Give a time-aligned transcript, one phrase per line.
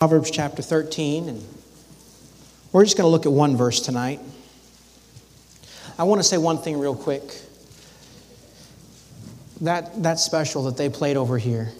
[0.00, 1.44] Proverbs chapter 13, and
[2.72, 4.18] we're just going to look at one verse tonight.
[5.98, 7.22] I want to say one thing real quick.
[9.60, 11.72] That, that special that they played over here,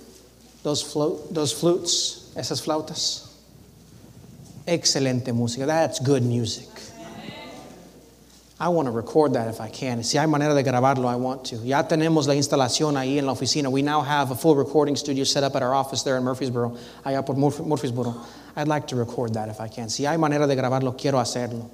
[0.64, 3.32] those, float, those flutes, esas flautas,
[4.66, 5.64] excelente música.
[5.64, 6.68] That's good music.
[8.60, 10.02] I want to record that if I can.
[10.02, 11.56] Si hay manera de grabarlo, I want to.
[11.56, 13.70] Ya tenemos la instalación ahí en la oficina.
[13.70, 16.76] We now have a full recording studio set up at our office there in Murfreesboro,
[17.02, 18.14] allá por Murfreesboro.
[18.54, 19.88] I'd like to record that if I can.
[19.88, 21.70] Si hay manera de grabarlo, quiero hacerlo.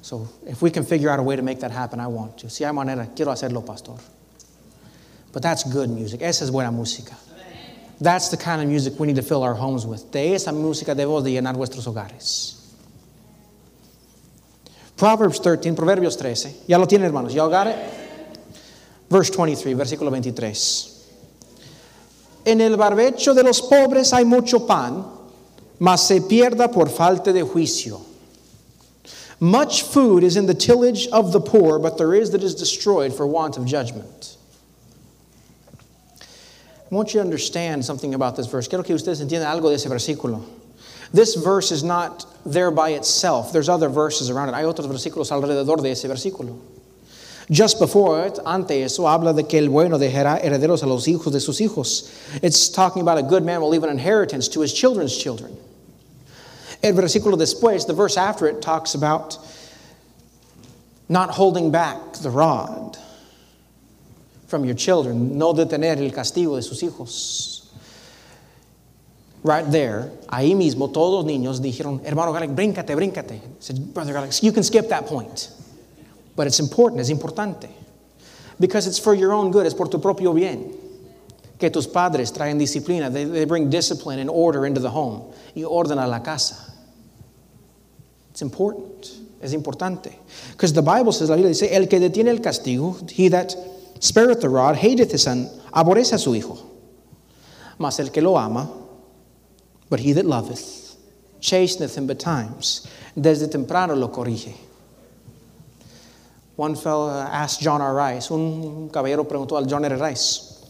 [0.00, 2.48] So if we can figure out a way to make that happen, I want to.
[2.48, 3.96] Si hay manera, quiero hacerlo, pastor.
[5.32, 6.22] But that's good music.
[6.22, 7.14] Esa es buena música.
[8.00, 10.10] That's the kind of music we need to fill our homes with.
[10.10, 12.59] De esa música debemos de llenar nuestros hogares.
[15.00, 16.66] Proverbs 13, Proverbios 13.
[16.68, 17.32] Ya lo tienen, hermanos.
[17.32, 17.74] Y'all got?
[19.08, 21.06] Verse 23, versículo 23.
[22.44, 25.06] En el barbecho de los pobres hay mucho pan,
[25.78, 28.02] mas se pierda por falta de juicio.
[29.40, 33.14] Much food is in the tillage of the poor, but there is that is destroyed
[33.14, 34.36] for want of judgment.
[36.20, 38.68] I want you to understand something about this verse.
[38.68, 40.59] Quiero que ustedes entiendan algo de ese versículo.
[41.12, 43.52] This verse is not there by itself.
[43.52, 44.54] There's other verses around it.
[44.54, 46.58] Hay otros versículos alrededor de ese versículo.
[47.50, 51.32] Just before it, ante eso, habla de que el bueno dejará herederos a los hijos
[51.32, 52.08] de sus hijos.
[52.44, 55.56] It's talking about a good man will leave an inheritance to his children's children.
[56.80, 59.36] El versículo después, the verse after it, talks about
[61.08, 62.96] not holding back the rod
[64.46, 67.59] from your children, no detener el castigo de sus hijos.
[69.42, 73.40] Right there, ahí mismo, todos los niños dijeron, hermano Galex, bríncate, bríncate.
[73.58, 75.50] Said, Brother Galex, you can skip that point.
[76.36, 77.68] But it's important, es importante.
[78.58, 80.74] Because it's for your own good, es por tu propio bien.
[81.58, 85.32] Que tus padres traen disciplina, they, they bring discipline and order into the home.
[85.54, 86.56] Y ordena la casa.
[88.30, 90.12] It's important, es importante.
[90.52, 93.54] Because the Bible says, la Biblia dice, el que detiene el castigo, he that
[94.00, 96.58] spareth the rod, hateth his son, aborrece a su hijo.
[97.78, 98.70] Mas el que lo ama,
[99.90, 100.96] but he that loveth
[101.40, 102.86] chasteneth him betimes.
[103.14, 104.54] Desde temprano lo corrige.
[106.56, 107.94] One fellow asked John R.
[107.94, 109.96] Rice, un caballero preguntó al John R.
[109.96, 110.62] Rice,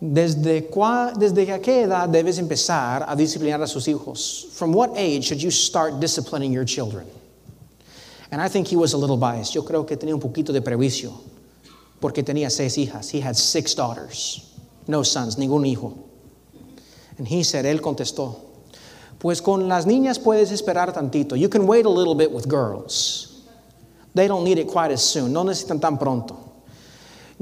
[0.00, 4.46] ¿desde, cua, ¿desde a qué edad debes empezar a disciplinar a sus hijos?
[4.52, 7.06] From what age should you start disciplining your children?
[8.30, 9.54] And I think he was a little biased.
[9.54, 11.12] Yo creo que tenía un poquito de prejuicio
[12.00, 13.10] porque tenía seis hijas.
[13.10, 14.54] He had six daughters,
[14.86, 16.05] no sons, ningún hijo.
[17.18, 18.36] And he said, él contestó,
[19.18, 21.36] pues con las niñas puedes esperar tantito.
[21.36, 23.42] You can wait a little bit with girls.
[24.14, 25.32] They don't need it quite as soon.
[25.32, 26.38] No necesitan tan pronto.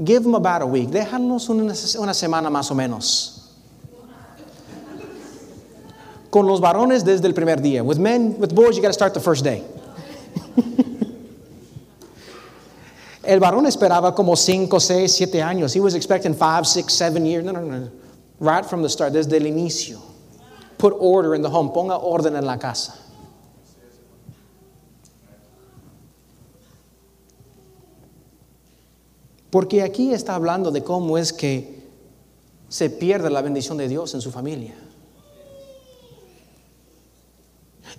[0.03, 0.89] Give them about a week.
[0.89, 3.41] Déjalos una, una semana más o menos.
[6.29, 7.83] Con los varones desde el primer día.
[7.83, 9.63] With men, with boys, you got to start the first day.
[13.23, 15.73] El varón esperaba como 5, 6, 7 años.
[15.73, 17.43] He was expecting 5, 6, 7 years.
[17.43, 17.89] No, no, no.
[18.45, 19.99] Right from the start, desde el inicio.
[20.77, 21.71] Put order in the home.
[21.71, 22.93] Ponga orden en la casa.
[29.49, 31.89] Porque aquí está hablando de cómo es que
[32.69, 34.75] se pierde la bendición de Dios en su familia.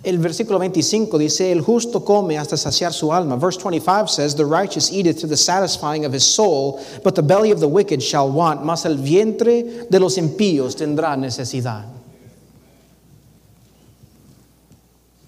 [0.03, 3.35] El versículo 25 dice, el justo come hasta saciar su alma.
[3.35, 7.51] Verse 25 says, the righteous eateth to the satisfying of his soul, but the belly
[7.51, 11.85] of the wicked shall want, mas el vientre de los impíos tendrá necesidad.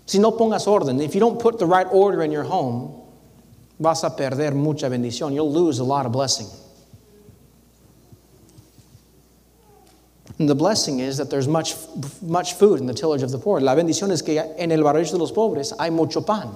[0.06, 3.00] Si no pongas orden, if you don't put the right order in your home,
[3.80, 5.34] vas a perder mucha bendición.
[5.34, 6.48] You'll lose a lot of blessing.
[10.38, 11.76] And the blessing is that there's much,
[12.22, 13.60] much food in the tillage of the poor.
[13.60, 16.56] La bendición es que en el barbecho de los pobres hay mucho pan.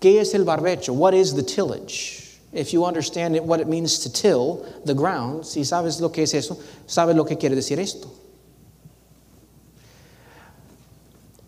[0.00, 0.94] ¿Qué es el barbecho?
[0.94, 2.38] What is the tillage?
[2.52, 6.24] If you understand it, what it means to till the ground, si sabes lo que
[6.24, 6.56] es eso,
[6.86, 8.10] sabes lo que quiere decir esto.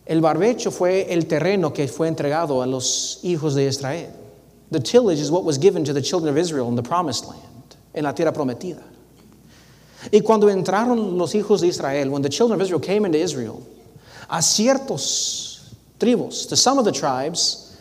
[0.07, 4.13] El barbecho fue el terreno que fue entregado a los hijos de Israel.
[4.71, 7.77] The tillage is what was given to the children of Israel in the promised land,
[7.95, 8.83] en la tierra prometida.
[10.13, 13.67] Y cuando entraron los hijos de Israel, when the children of Israel came into Israel,
[14.29, 17.81] a ciertos tribus, to some of the tribes,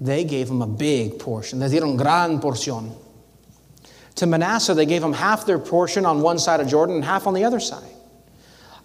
[0.00, 1.60] they gave them a big portion.
[1.60, 2.90] Les dieron gran porción.
[4.16, 7.26] To Manasseh, they gave him half their portion on one side of Jordan and half
[7.26, 7.90] on the other side.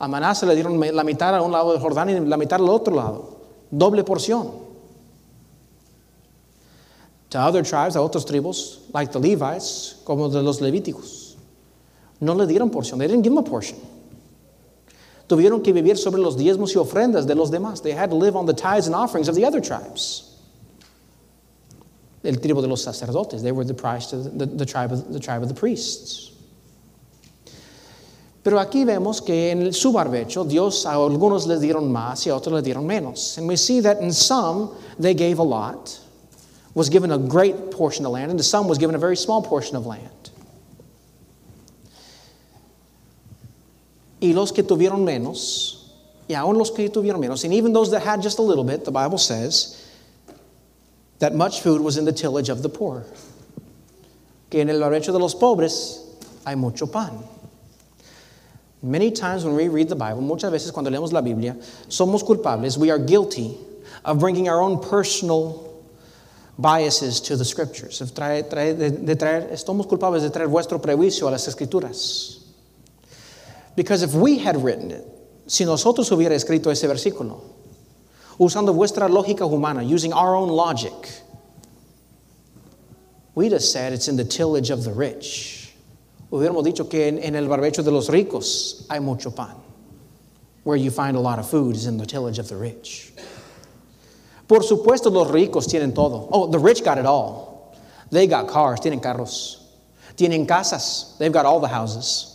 [0.02, 2.70] A Manasseh le dieron la mitad a un lado del Jordán y la mitad al
[2.70, 3.38] otro lado.
[3.72, 4.66] Doble porción.
[7.32, 11.29] To other tribes, a otros tribus, like the Levites, como de los Levíticos,
[12.22, 13.00] no le dieron porción.
[13.00, 13.78] They didn't give him a portion.
[15.28, 17.84] Tuvieron que vivir sobre los diezmos y ofrendas de los demás.
[17.84, 20.26] They had to live on the tithes and offerings of the other tribes.
[22.24, 23.44] El tribu de los sacerdotes.
[23.44, 26.32] They were the, the, the, tribe of, the tribe of the priests.
[28.44, 32.36] Pero aquí vemos que en su barbecho Dios a algunos les dieron más y a
[32.36, 33.38] otros les dieron menos.
[33.38, 36.00] And we see that in some they gave a lot,
[36.74, 39.44] was given a great portion of land, and to some was given a very small
[39.44, 40.32] portion of land.
[44.22, 45.92] Y los que tuvieron menos,
[46.28, 48.84] y aún los que tuvieron menos, and even those that had just a little bit,
[48.84, 49.86] the Bible says
[51.20, 53.06] that much food was in the tillage of the poor.
[54.50, 56.06] Que en el barbecho de los pobres
[56.46, 57.24] hay mucho pan.
[58.82, 61.56] Many times when we read the Bible, muchas veces cuando leemos la Biblia,
[61.90, 63.58] somos culpables, we are guilty
[64.06, 65.84] of bringing our own personal
[66.58, 68.00] biases to the scriptures.
[68.14, 72.38] Traer, traer, de, de traer, estamos culpables de traer vuestro prejuicio a las escrituras.
[73.80, 75.06] Because if we had written it,
[75.48, 77.40] si nosotros hubiera escrito ese versículo,
[78.38, 80.92] usando vuestra lógica humana, using our own logic,
[83.36, 85.74] we'd have said it's in the tillage of the rich.
[86.30, 89.56] Hubiéramos dicho que en, en el barbecho de los ricos hay mucho pan.
[90.66, 93.14] Where you find a lot of food is in the tillage of the rich.
[94.46, 96.28] Por supuesto, los ricos tienen todo.
[96.34, 97.78] Oh, the rich got it all.
[98.12, 99.64] They got cars, tienen carros.
[100.18, 102.29] Tienen casas, they've got all the houses.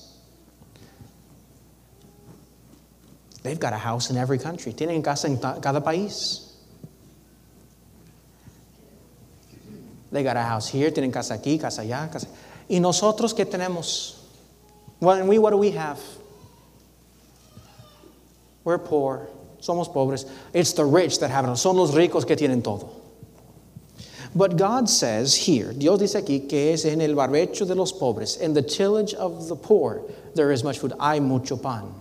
[3.44, 4.72] They've got a house in every country.
[4.72, 6.50] Tienen casa en cada país.
[10.10, 12.26] They got a house here, tienen casa aquí, casa allá, casa.
[12.70, 14.16] ¿Y nosotros qué tenemos?
[14.98, 16.00] Well, and we, what do we have?
[18.64, 19.28] We're poor.
[19.60, 20.24] Somos pobres.
[20.54, 21.56] It's the rich that have it.
[21.56, 22.88] Son los ricos que tienen todo.
[24.34, 28.38] But God says here, Dios dice aquí que es en el barbecho de los pobres,
[28.38, 30.02] in the tillage of the poor,
[30.34, 30.94] there is much food.
[30.98, 31.94] Hay mucho pan.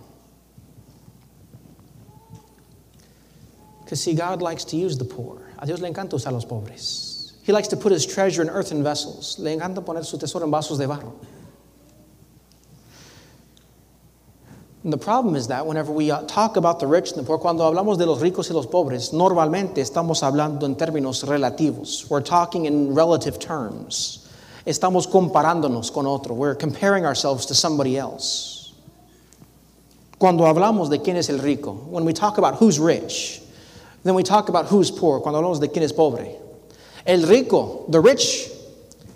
[3.94, 5.40] Because see, God likes to use the poor.
[5.56, 7.34] A Dios le encanta usar los pobres.
[7.44, 9.38] He likes to put his treasure in earthen vessels.
[9.38, 11.14] Le encanta poner su tesoro en vasos de barro.
[14.82, 17.38] And the problem is that whenever we uh, talk about the rich and the poor,
[17.38, 22.10] cuando hablamos de los ricos y los pobres, normalmente estamos hablando en términos relativos.
[22.10, 24.28] We're talking in relative terms.
[24.66, 26.34] Estamos comparándonos con otro.
[26.34, 28.74] We're comparing ourselves to somebody else.
[30.18, 33.40] Cuando hablamos de quién es el rico, when we talk about who's rich,
[34.04, 36.36] then we talk about who's poor, cuando hablamos de quién es pobre.
[37.06, 38.50] El rico, the rich,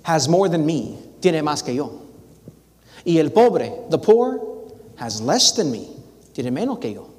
[0.02, 2.02] has more than me, tiene más que yo.
[3.04, 5.88] Y el pobre, the poor, has less than me,
[6.34, 7.10] tiene menos que yo.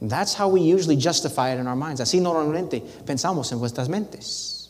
[0.00, 2.00] That's how we usually justify it in our minds.
[2.00, 4.68] Así normalmente pensamos en vuestras mentes.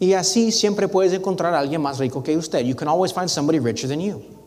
[0.00, 2.64] Y así siempre puedes encontrar a alguien más rico que usted.
[2.64, 4.37] You can always find somebody richer than you.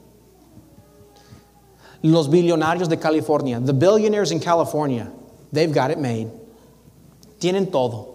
[2.04, 5.12] Los billonarios de California, the billionaires in California,
[5.52, 6.32] they've got it made.
[7.40, 8.08] Tienen todo.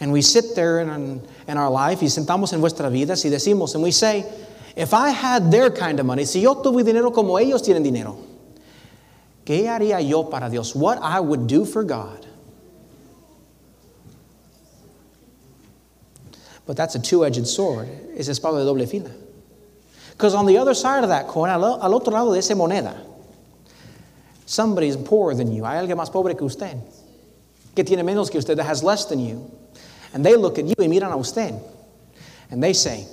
[0.00, 3.74] And we sit there in, in our life y sentamos en vuestras vidas y decimos,
[3.74, 4.24] and we say,
[4.74, 8.18] if I had their kind of money, si yo tuve dinero como ellos tienen dinero,
[9.44, 10.74] ¿qué haría yo para Dios?
[10.74, 12.26] What I would do for God.
[16.66, 17.88] But that's a two edged sword.
[18.16, 19.10] Es espada de doble fila.
[20.16, 21.62] Because on the other side of that coin, al,
[21.94, 22.96] otro lado de esa moneda,
[24.46, 25.64] somebody's poorer than you.
[25.64, 26.80] Hay alguien más pobre que usted.
[27.74, 29.50] Que tiene menos que usted, that has less than you.
[30.14, 31.54] And they look at you y miran a usted.
[32.50, 33.06] And they say,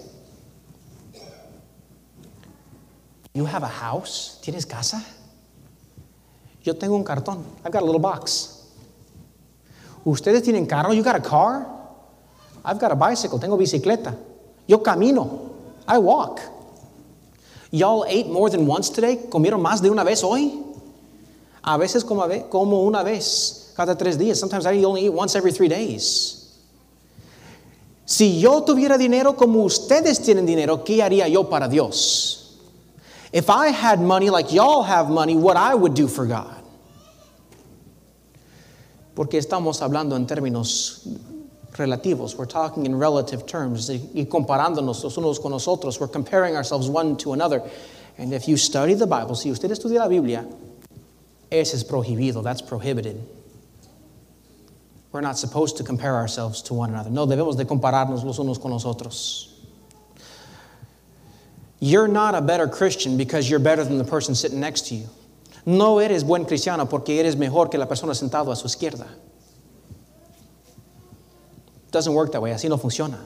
[3.33, 4.39] You have a house?
[4.41, 5.03] ¿Tienes casa?
[6.61, 7.43] Yo tengo un cartón.
[7.65, 8.61] I've got a little box.
[10.05, 10.91] ¿Ustedes tienen carro?
[10.93, 11.65] You got a car?
[12.63, 13.39] I've got a bicycle.
[13.39, 14.15] Tengo bicicleta.
[14.67, 15.51] Yo camino.
[15.85, 16.52] I walk.
[17.73, 19.17] Y'all ate more than once today?
[19.31, 20.63] ¿Comieron más de una vez hoy?
[21.63, 24.37] A veces como, como una vez cada tres días.
[24.39, 26.59] Sometimes I only eat once every three days.
[28.05, 32.59] Si yo tuviera dinero como ustedes tienen dinero, ¿qué haría yo para Dios?
[33.31, 36.61] If I had money like y'all have money, what I would do for God.
[39.15, 41.07] Porque estamos hablando en términos
[41.73, 42.35] relativos.
[42.35, 43.89] We're talking in relative terms.
[43.89, 45.99] Y comparándonos los unos con los otros.
[45.99, 47.61] We're comparing ourselves one to another.
[48.17, 50.45] And if you study the Bible, si usted estudia la Biblia,
[51.51, 52.43] ese es prohibido.
[52.43, 53.21] That's prohibited.
[55.11, 57.09] We're not supposed to compare ourselves to one another.
[57.09, 59.49] No debemos de compararnos los unos con los otros.
[61.79, 65.07] You're not a better Christian because you're better than the person sitting next to you.
[65.65, 69.07] No eres buen cristiano porque eres mejor que la persona sentado a su izquierda.
[71.93, 72.51] Doesn't work that way.
[72.51, 73.19] Así no funciona.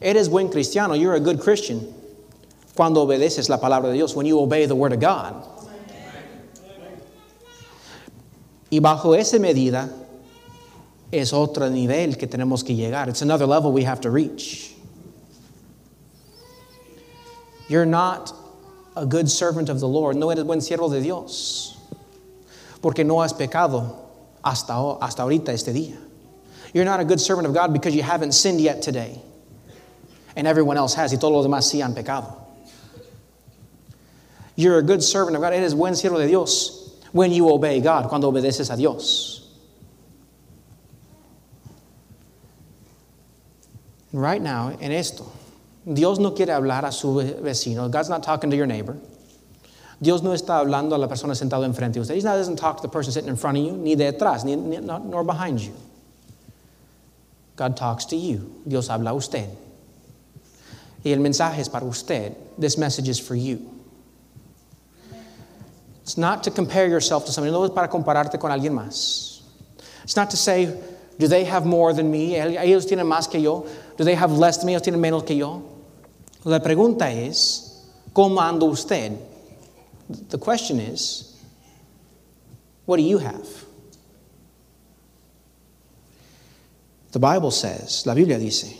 [0.00, 0.94] Eres buen cristiano.
[0.94, 1.94] You're a good Christian
[2.76, 5.34] Cuando obedeces la palabra de Dios, when you obey the word of God.
[8.70, 9.90] Y bajo esa medida
[11.10, 13.08] es otro nivel que tenemos que llegar.
[13.08, 14.74] It's another level we have to reach.
[17.68, 18.32] You're not
[18.94, 20.16] a good servant of the Lord.
[20.16, 21.78] No eres buen siervo de Dios.
[22.82, 23.96] Porque no has pecado
[24.44, 25.96] hasta, hasta ahorita este día.
[26.76, 29.18] You're not a good servant of God because you haven't sinned yet today.
[30.36, 31.10] And everyone else has.
[31.10, 32.36] Y todos los demás sí han pecado.
[34.56, 35.54] You're a good servant of God.
[35.54, 39.56] Eres buen siervo de Dios when you obey God, cuando obedeces a Dios.
[44.12, 45.24] Right now, en esto,
[45.90, 47.90] Dios no quiere hablar a su vecino.
[47.90, 48.98] God's not talking to your neighbor.
[50.02, 52.16] Dios no está hablando a la persona sentada enfrente de usted.
[52.16, 54.76] He doesn't talk to the person sitting in front of you, ni detrás, ni, ni,
[54.76, 55.72] nor behind you.
[57.56, 58.62] God talks to you.
[58.68, 59.48] Dios habla a usted.
[61.04, 62.36] Y el mensaje es para usted.
[62.58, 63.70] This message is for you.
[66.02, 67.52] It's not to compare yourself to somebody.
[67.52, 69.40] No es para compararte con alguien más.
[70.04, 70.66] It's not to say,
[71.18, 72.34] do they have more than me?
[72.36, 73.66] Ellos tienen más que yo.
[73.96, 74.74] Do they have less than me?
[74.74, 75.62] Ellos tienen menos que yo.
[76.44, 77.82] La pregunta es,
[78.14, 79.18] ¿cómo anda usted?
[80.28, 81.36] The question is,
[82.84, 83.65] what do you have?
[87.16, 88.76] The Bible says, la Biblia dice,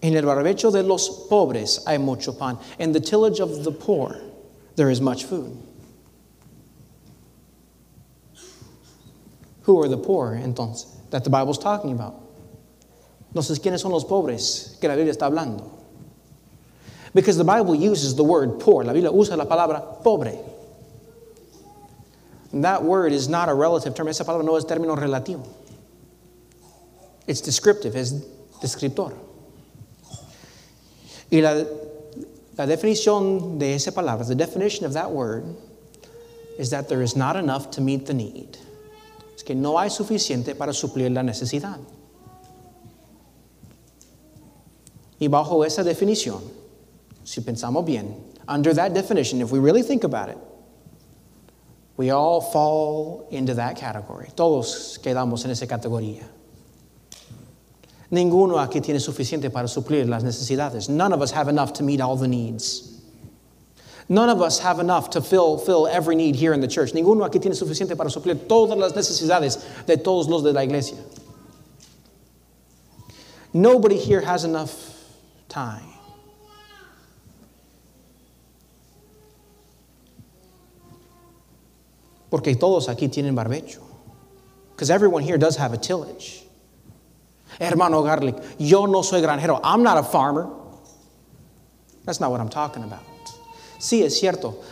[0.00, 2.58] en el barbecho de los pobres hay mucho pan.
[2.78, 4.18] In the tillage of the poor,
[4.76, 5.54] there is much food.
[9.64, 12.14] Who are the poor, entonces, that the Bible's talking about?
[13.34, 15.70] Entonces, ¿quiénes son los pobres que la Biblia está hablando?
[17.12, 18.84] Because the Bible uses the word poor.
[18.84, 20.38] La Biblia usa la palabra pobre.
[22.52, 24.08] And that word is not a relative term.
[24.08, 25.46] Esa palabra no es término relativo.
[27.26, 28.12] It's descriptive, es
[28.60, 29.14] descriptor.
[31.30, 31.64] Y la,
[32.56, 35.44] la definición de esa palabra, the definition of that word,
[36.58, 38.58] is that there is not enough to meet the need.
[39.34, 41.78] Es que no hay suficiente para suplir la necesidad.
[45.18, 46.42] Y bajo esa definición,
[47.24, 48.14] si pensamos bien,
[48.46, 50.38] under that definition, if we really think about it,
[51.96, 54.28] we all fall into that category.
[54.36, 56.24] Todos quedamos en esa categoría.
[58.14, 60.88] Ninguno aquí tiene suficiente para suplir las necesidades.
[60.88, 63.02] None of us have enough to meet all the needs.
[64.08, 66.92] None of us have enough to fill, fill every need here in the church.
[66.92, 70.98] Ninguno aquí tiene suficiente para suplir todas las necesidades de todos los de la iglesia.
[73.52, 74.72] Nobody here has enough
[75.48, 75.82] time.
[82.30, 83.80] Porque todos aquí tienen barbecho.
[84.70, 86.43] Because everyone here does have a tillage.
[87.60, 89.60] Hermano Garlic, yo no soy granjero.
[89.62, 90.50] I'm not a farmer.
[92.04, 93.04] That's not what I'm talking about.
[93.78, 94.62] Sí, es cierto.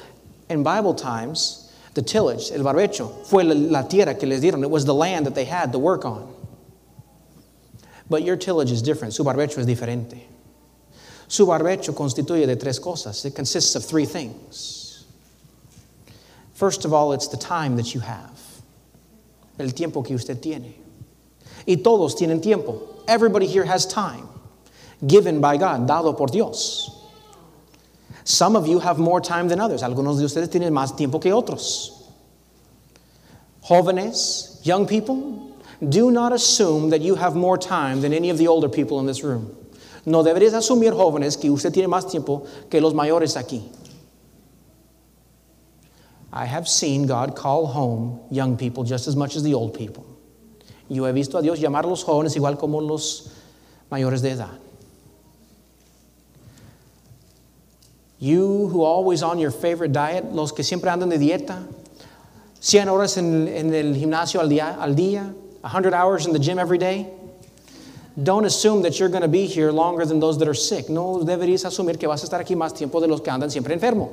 [0.49, 4.63] In Bible times, the tillage, el barbecho, fue la tierra que les dieron.
[4.63, 6.35] It was the land that they had to work on.
[8.09, 9.15] But your tillage is different.
[9.15, 10.21] Su barbecho es diferente.
[11.29, 13.25] Su barbecho constituye de tres cosas.
[13.25, 15.07] It consists of three things.
[16.53, 18.39] First of all, it's the time that you have.
[19.59, 20.75] El tiempo que usted tiene.
[21.67, 22.81] Y todos tienen tiempo.
[23.09, 24.29] Everybody here has time
[25.07, 26.99] given by God, dado por Dios.
[28.25, 29.83] Some of you have more time than others.
[29.83, 32.09] Algunos de ustedes tienen más tiempo que otros.
[33.69, 35.57] Jóvenes, young people,
[35.89, 39.07] do not assume that you have more time than any of the older people in
[39.07, 39.57] this room.
[40.05, 43.63] No deberías asumir, jóvenes, que usted tiene más tiempo que los mayores aquí.
[46.33, 50.07] I have seen God call home young people just as much as the old people.
[50.93, 53.31] Yo he visto a Dios llamar a los jóvenes igual como los
[53.91, 54.59] mayores de edad.
[58.21, 61.67] You who always on your favorite diet, los que siempre andan de dieta,
[62.61, 65.35] 100 horas en, en el gimnasio al día, al día,
[65.65, 67.09] 100 hours in the gym every day.
[68.23, 70.91] Don't assume that you're going to be here longer than those that are sick.
[70.91, 73.73] No deberías asumir que vas a estar aquí más tiempo de los que andan siempre
[73.73, 74.11] enfermo.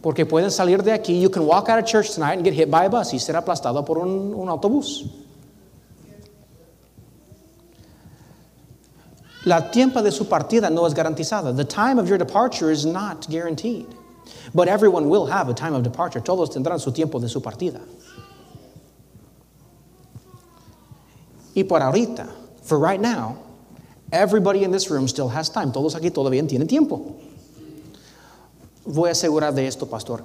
[0.00, 2.70] Porque pueden salir de aquí, you can walk out of church tonight and get hit
[2.70, 5.04] by a bus y ser aplastado por un, un autobús.
[9.44, 11.54] La tiempo de su partida no es garantizada.
[11.54, 13.86] The time of your departure is not guaranteed.
[14.54, 16.20] But everyone will have a time of departure.
[16.20, 17.80] Todos tendrán su tiempo de su partida.
[21.54, 21.80] Y por
[22.62, 23.38] for right now,
[24.10, 25.72] everybody in this room still has time.
[25.72, 27.14] Todos aquí todavía tienen tiempo.
[28.86, 30.24] Voy a asegurar de esto, pastor.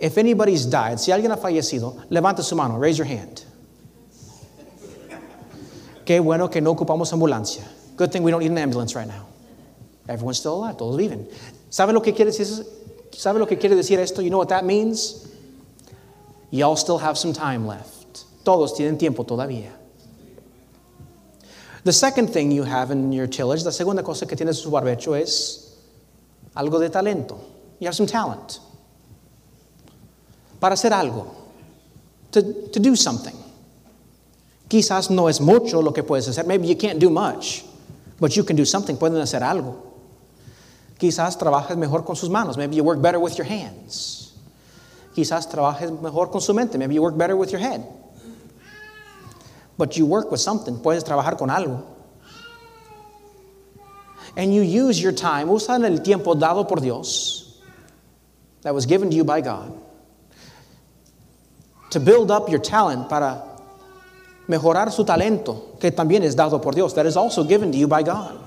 [0.00, 3.42] If anybody's died, si alguien ha fallecido, levante su mano, raise your hand.
[6.04, 7.64] Qué bueno que no ocupamos ambulancia.
[7.96, 9.26] Good thing we don't need an ambulance right now.
[10.08, 11.26] Everyone's still alive, todos viven.
[11.70, 12.64] ¿Sabe lo que quiere decir?
[13.12, 14.22] ¿Sabe lo que quiere decir esto?
[14.22, 15.26] You know what that means?
[16.50, 18.24] Y'all still have some time left.
[18.44, 19.72] Todos tienen tiempo todavía.
[21.84, 25.14] The second thing you have in your tillage, la segunda cosa que tiene su barbecho
[25.20, 25.76] es
[26.56, 27.38] algo de talento.
[27.78, 28.58] You have some talent.
[30.60, 31.34] Para hacer algo.
[32.32, 33.36] To, to do something.
[34.68, 36.44] Quizás no es mucho lo que puedes hacer.
[36.46, 37.64] Maybe you can't do much,
[38.20, 38.96] but you can do something.
[38.96, 39.82] Pueden hacer algo.
[40.98, 42.56] Quizás trabajes mejor con sus manos.
[42.56, 44.32] Maybe you work better with your hands.
[45.14, 46.78] Quizás trabajes mejor con su mente.
[46.78, 47.84] Maybe you work better with your head.
[49.78, 50.78] But you work with something.
[50.78, 51.84] Puedes trabajar con algo.
[54.36, 57.58] And you use your time, usan el tiempo dado por Dios,
[58.62, 59.72] that was given to you by God,
[61.90, 63.42] to build up your talent para
[64.48, 67.88] mejorar su talento, que también es dado por Dios, that is also given to you
[67.88, 68.38] by God.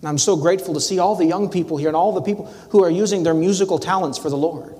[0.00, 2.46] And I'm so grateful to see all the young people here and all the people
[2.70, 4.74] who are using their musical talents for the Lord.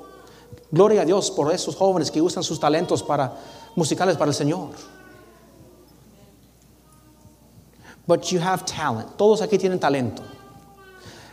[0.72, 3.32] Gloria a Dios por esos jóvenes que usan sus talentos para
[3.76, 4.74] musicales para el Señor.
[8.06, 9.16] But you have talent.
[9.16, 10.22] Todos aquí tienen talento.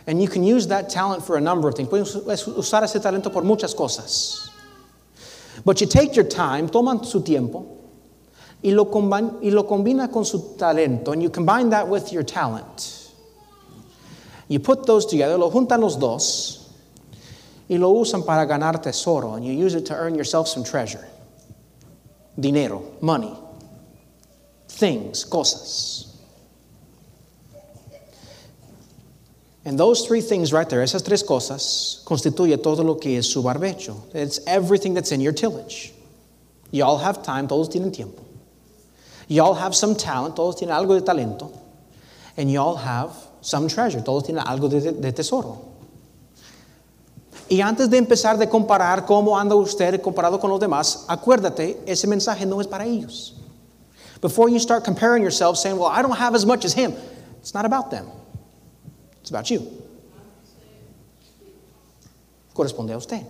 [0.06, 1.88] And you can use that talent for a number of things.
[1.88, 4.50] Puedes usar ese talento por muchas cosas.
[5.64, 7.73] But you take your time, toman su tiempo,
[8.64, 8.90] y lo,
[9.42, 13.12] y lo combina con su talento, and you combine that with your talent.
[14.48, 16.70] You put those together, lo juntan los dos,
[17.68, 21.06] y lo usan para ganar tesoro, and you use it to earn yourself some treasure.
[22.40, 23.36] Dinero, money,
[24.68, 26.16] things, cosas.
[29.66, 33.42] And those three things right there, esas tres cosas, constituye todo lo que es su
[33.42, 33.96] barbecho.
[34.14, 35.92] It's everything that's in your tillage.
[36.70, 38.23] Y'all have time, todos tienen tiempo.
[39.28, 41.50] Y'all have some talent, todos tienen algo de talento.
[42.36, 45.74] And y'all have some treasure, todos tienen algo de, de tesoro.
[47.48, 52.06] Y antes de empezar de comparar cómo anda usted comparado con los demás, acuérdate, ese
[52.06, 53.34] mensaje no es para ellos.
[54.20, 56.94] Before you start comparing yourself, saying, Well, I don't have as much as him,
[57.40, 58.06] it's not about them.
[59.20, 59.66] It's about you.
[62.54, 63.26] Corresponde a usted.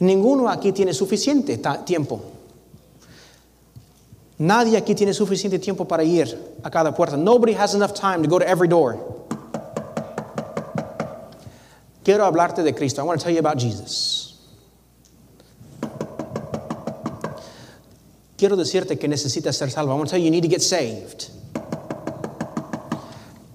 [0.00, 2.33] Ninguno aquí tiene suficiente tiempo.
[4.38, 7.16] Nadie aquí tiene suficiente tiempo para ir a cada puerta.
[7.16, 8.98] Nobody has enough time to go to every door.
[12.02, 13.00] Quiero hablarte de Cristo.
[13.00, 14.34] I want to tell you about Jesus.
[18.36, 19.92] Quiero decirte que necesitas ser salvo.
[19.92, 21.30] I want to tell you you need to get saved.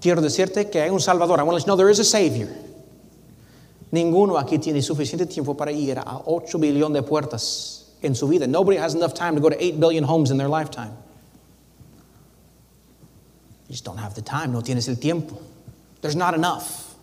[0.00, 1.38] Quiero decirte que hay un Salvador.
[1.38, 2.48] I want to let you know there is a Savior.
[3.92, 8.46] Ninguno aquí tiene suficiente tiempo para ir a 8 billones de puertas en su vida.
[8.46, 10.96] Nobody has enough time to go to 8 billion homes in their lifetime.
[13.68, 14.52] You just don't have the time.
[14.52, 15.38] No tienes el tiempo.
[16.00, 16.94] There's not enough.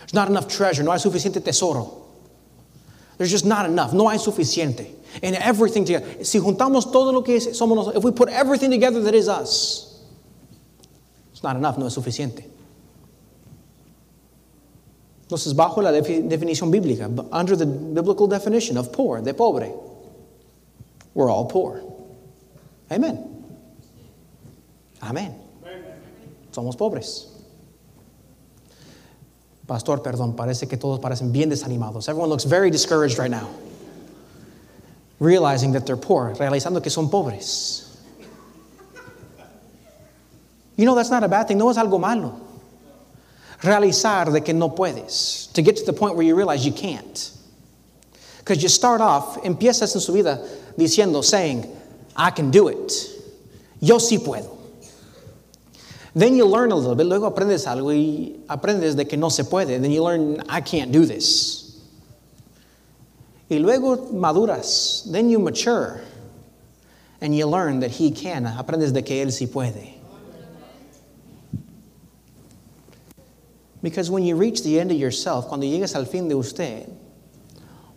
[0.00, 0.82] There's not enough treasure.
[0.82, 2.02] No hay suficiente tesoro.
[3.18, 3.92] There's just not enough.
[3.92, 4.90] No hay suficiente.
[5.22, 6.24] And everything together.
[6.24, 10.04] Si juntamos todo lo que somos if we put everything together that is us,
[11.32, 12.44] it's not enough, no es suficiente.
[15.26, 19.72] Entonces, bajo la definición bíblica, under the biblical definition of poor, de pobre,
[21.16, 21.82] we're all poor.
[22.92, 23.42] Amen.
[25.00, 25.34] Amén.
[26.52, 27.26] Somos pobres.
[29.66, 32.08] Pastor, perdón, parece que todos parecen bien desanimados.
[32.10, 33.48] Everyone looks very discouraged right now.
[35.18, 37.82] Realizing that they're poor, realizando que son pobres.
[40.76, 41.56] You know, that's not a bad thing.
[41.56, 42.38] No es algo malo.
[43.62, 45.50] Realizar de que no puedes.
[45.54, 47.30] To get to the point where you realize you can't.
[48.38, 51.66] Because you start off, empiezas en su vida diciendo, saying,
[52.16, 52.92] I can do it.
[53.80, 54.56] Yo sí puedo.
[56.14, 59.44] Then you learn a little bit, luego aprendes algo y aprendes de que no se
[59.44, 59.78] puede.
[59.80, 61.78] Then you learn, I can't do this.
[63.50, 65.10] Y luego maduras.
[65.10, 66.00] Then you mature.
[67.20, 68.44] And you learn that he can.
[68.44, 69.92] Aprendes de que él sí puede.
[73.82, 76.88] Because when you reach the end of yourself, cuando llegues al fin de usted,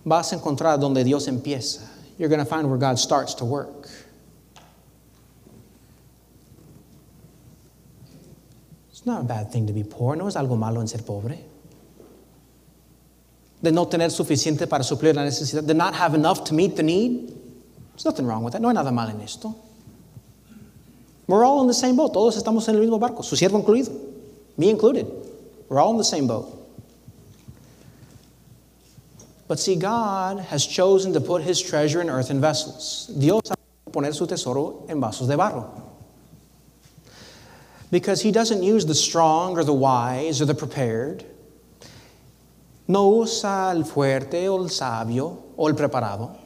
[0.05, 1.87] vas a encontrar donde Dios empieza.
[2.19, 3.87] You're going to find where God starts to work.
[8.91, 10.17] It's not a bad thing to be poor.
[10.17, 11.39] No es algo malo en ser pobre.
[13.63, 15.65] De no tener suficiente para suplir la necesidad.
[15.65, 17.29] De not have enough to meet the need.
[17.93, 18.61] There's nothing wrong with that.
[18.61, 19.55] No hay nada mal en esto.
[21.25, 22.11] We're all in the same boat.
[22.11, 23.23] Todos estamos en el mismo barco.
[23.23, 23.97] Su siervo incluido.
[24.57, 25.07] Me included.
[25.69, 26.58] We're all in the same boat.
[29.49, 33.09] But see, God has chosen to put his treasure in earthen vessels.
[33.17, 33.55] Dios ha
[33.91, 35.65] poner su tesoro en vasos de barro.
[37.89, 41.25] Because he doesn't use the strong or the wise or the prepared.
[42.87, 46.37] No usa el fuerte o el sabio o el preparado.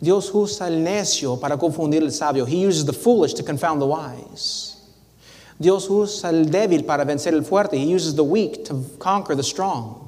[0.00, 2.46] Dios usa el necio para confundir el sabio.
[2.46, 4.80] He uses the foolish to confound the wise.
[5.60, 7.74] Dios usa el débil para vencer el fuerte.
[7.74, 10.01] He uses the weak to conquer the strong.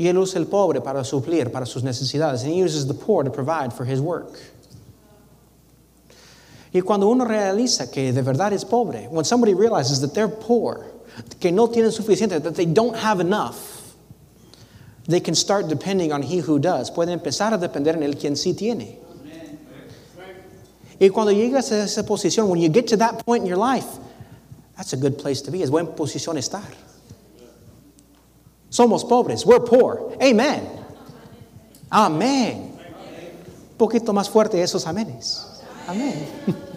[0.00, 2.42] Y él usa el pobre para suplir para sus necesidades.
[2.42, 4.38] And he uses the poor to provide for his work.
[6.72, 10.86] Y cuando uno realiza que de verdad es pobre, when somebody realizes that they're poor,
[11.38, 13.94] que no tienen suficiente, that they don't have enough,
[15.06, 16.90] they can start depending on he who does.
[16.90, 18.96] Pueden empezar a depender en el quien sí tiene.
[20.98, 23.98] Y cuando llegas a esa posición, when you get to that point in your life,
[24.78, 25.62] that's a good place to be.
[25.62, 26.89] Es buena posición estar.
[28.70, 29.44] Somos pobres.
[29.44, 30.16] We're poor.
[30.22, 30.68] Amen.
[31.90, 32.78] Amén.
[33.72, 35.46] Un poquito más fuerte esos amenes.
[35.86, 36.26] Amén.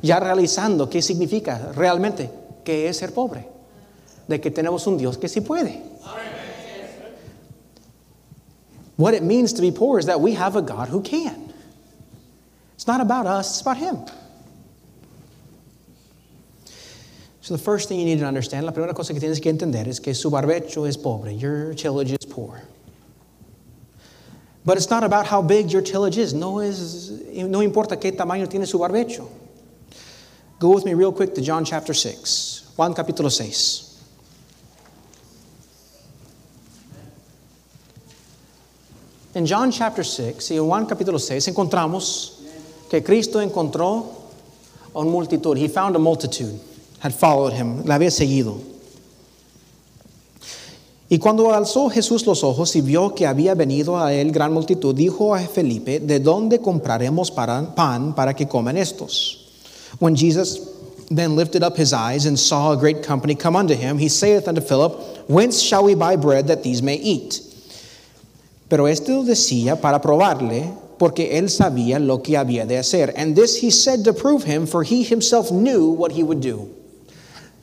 [0.00, 2.30] Ya realizando qué significa realmente
[2.62, 3.48] que es ser pobre.
[4.28, 5.82] De que tenemos un Dios que sí puede.
[8.96, 11.52] What it means to be poor is that we have a God who can.
[12.74, 14.04] It's not about us, it's about Him.
[17.48, 19.88] So the first thing you need to understand, la primera cosa que tienes que entender
[19.88, 22.60] es que su barbecho es pobre, your tillage is poor.
[24.66, 26.34] But it's not about how big your tillage is.
[26.34, 29.26] No, es, no importa qué tamaño tiene su barbecho.
[30.58, 32.74] Go with me real quick to John chapter 6.
[32.76, 34.04] Juan capítulo 6.
[39.36, 42.40] En John chapter 6 y en Juan capítulo 6 encontramos
[42.90, 44.04] que Cristo encontró
[44.94, 45.56] a una multitud.
[45.56, 46.67] He found a multitude,
[47.00, 48.60] had followed him, la había seguido.
[51.10, 54.94] Y cuando alzó Jesús los ojos y vio que había venido a él gran multitud,
[54.94, 59.46] dijo a Felipe, ¿de dónde compraremos pan para que coman estos?
[60.00, 60.60] When Jesus
[61.08, 64.46] then lifted up his eyes and saw a great company come unto him, he saith
[64.48, 67.40] unto Philip, Whence shall we buy bread that these may eat?
[68.68, 73.14] Pero esto decía para probarle, porque él sabía lo que había de hacer.
[73.16, 76.68] And this he said to prove him, for he himself knew what he would do.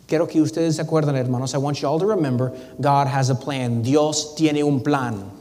[0.08, 1.54] Quiero que ustedes se acuerden, hermanos.
[1.54, 3.82] I want you all to remember God has a plan.
[3.82, 5.32] Dios tiene un plan.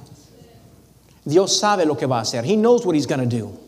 [1.27, 2.45] Dios sabe lo que va a hacer.
[2.45, 3.59] He knows what he's going to do.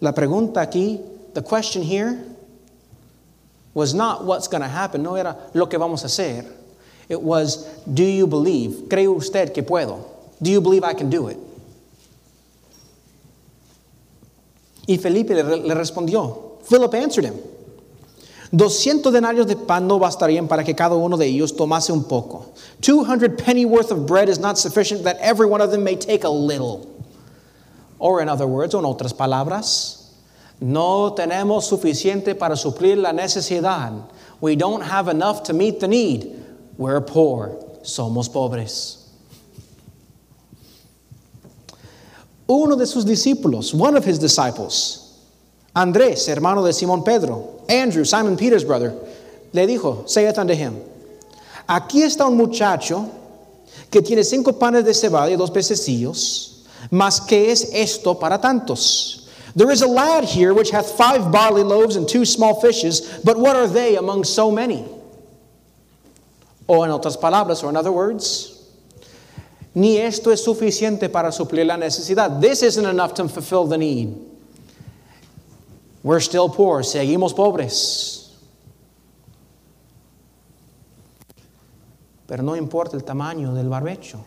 [0.00, 1.00] La pregunta aquí,
[1.34, 2.22] the question here,
[3.72, 5.02] was not what's going to happen.
[5.02, 6.44] No era lo que vamos a hacer.
[7.08, 8.88] It was, do you believe?
[8.88, 10.04] ¿Cree usted que puedo?
[10.42, 11.38] Do you believe I can do it?
[14.86, 16.62] Y Felipe le, le respondió.
[16.64, 17.38] Philip answered him.
[18.54, 22.54] Doscientos denarios de pan no bastarían para que cada uno de ellos tomase un poco.
[22.80, 25.96] Two hundred penny worth of bread is not sufficient that every one of them may
[25.96, 26.88] take a little.
[27.98, 30.12] Or in other words, o en otras palabras,
[30.60, 34.08] no tenemos suficiente para suplir la necesidad.
[34.40, 36.40] We don't have enough to meet the need.
[36.76, 37.56] We're poor.
[37.82, 38.98] Somos pobres.
[42.46, 45.03] Uno de sus discípulos, one of his disciples,
[45.74, 48.94] Andrés, hermano de Simón Pedro, Andrew, Simon Peter's brother,
[49.52, 50.80] le dijo, saith unto him,
[51.68, 53.10] aquí está un muchacho
[53.90, 59.28] que tiene cinco panes de cebada y dos pececillos, mas ¿qué es esto para tantos?
[59.56, 63.36] There is a lad here which hath five barley loaves and two small fishes, but
[63.36, 64.84] what are they among so many?
[66.68, 68.50] O en otras palabras, or in other words,
[69.74, 72.40] ni esto es suficiente para suplir la necesidad.
[72.40, 74.33] This isn't enough to fulfill the need.
[76.04, 78.30] We're still poor, seguimos pobres.
[82.26, 84.22] Pero no importa el tamaño del barbecho.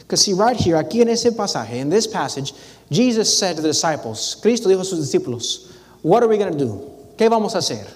[0.00, 2.52] Because see, right here, aquí en ese pasaje, in this passage,
[2.90, 6.58] Jesus said to the disciples, Cristo dijo a sus discípulos, What are we going to
[6.58, 6.90] do?
[7.16, 7.86] ¿Qué vamos a hacer?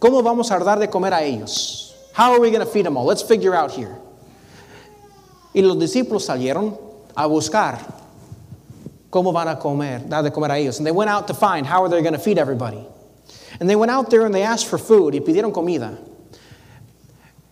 [0.00, 1.92] ¿Cómo vamos a dar de comer a ellos?
[2.14, 3.04] How are we going to feed them all?
[3.04, 3.98] Let's figure out here.
[5.54, 6.78] Y los discípulos salieron
[7.14, 8.01] a buscar
[9.12, 10.78] cómo van a comer, dar de comer a ellos.
[10.78, 12.82] And they went out to find how are they going to feed everybody.
[13.60, 15.98] And they went out there and they asked for food y pidieron comida.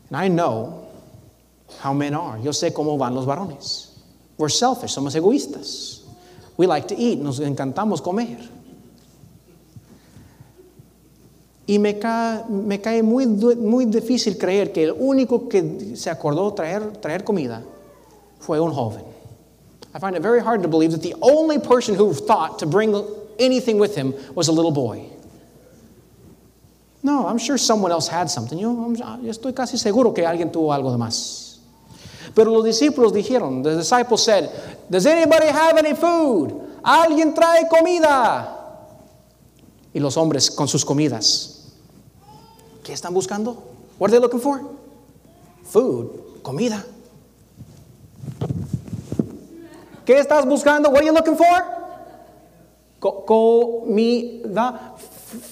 [0.09, 0.89] And I know
[1.81, 2.39] how men are.
[2.39, 3.91] Yo sé cómo van los varones.
[4.39, 6.01] We're selfish, somos egoístas.
[6.57, 8.39] We like to eat, nos encantamos comer.
[11.67, 16.55] Y me cae, me cae muy, muy difícil creer que el único que se acordó
[16.55, 17.63] traer, traer comida
[18.41, 19.10] fue un joven.
[19.93, 22.95] I find it very hard to believe that the only person who thought to bring
[23.39, 25.07] anything with him was a little boy.
[27.03, 28.59] No, I'm sure someone else had something.
[28.59, 28.75] Yo,
[29.25, 31.59] estoy casi seguro que alguien tuvo algo de más.
[32.35, 34.51] Pero los discípulos dijeron, the disciples said,
[34.89, 36.51] Does anybody have any food?
[36.85, 38.57] ¿Alguien trae comida?
[39.93, 41.73] Y los hombres con sus comidas.
[42.85, 43.55] ¿Qué están buscando?
[43.99, 44.61] What are they looking for?
[45.65, 46.85] Food, comida.
[50.11, 50.91] ¿Qué estás buscando?
[50.91, 51.47] What are you looking for?
[52.99, 54.97] Co- comida,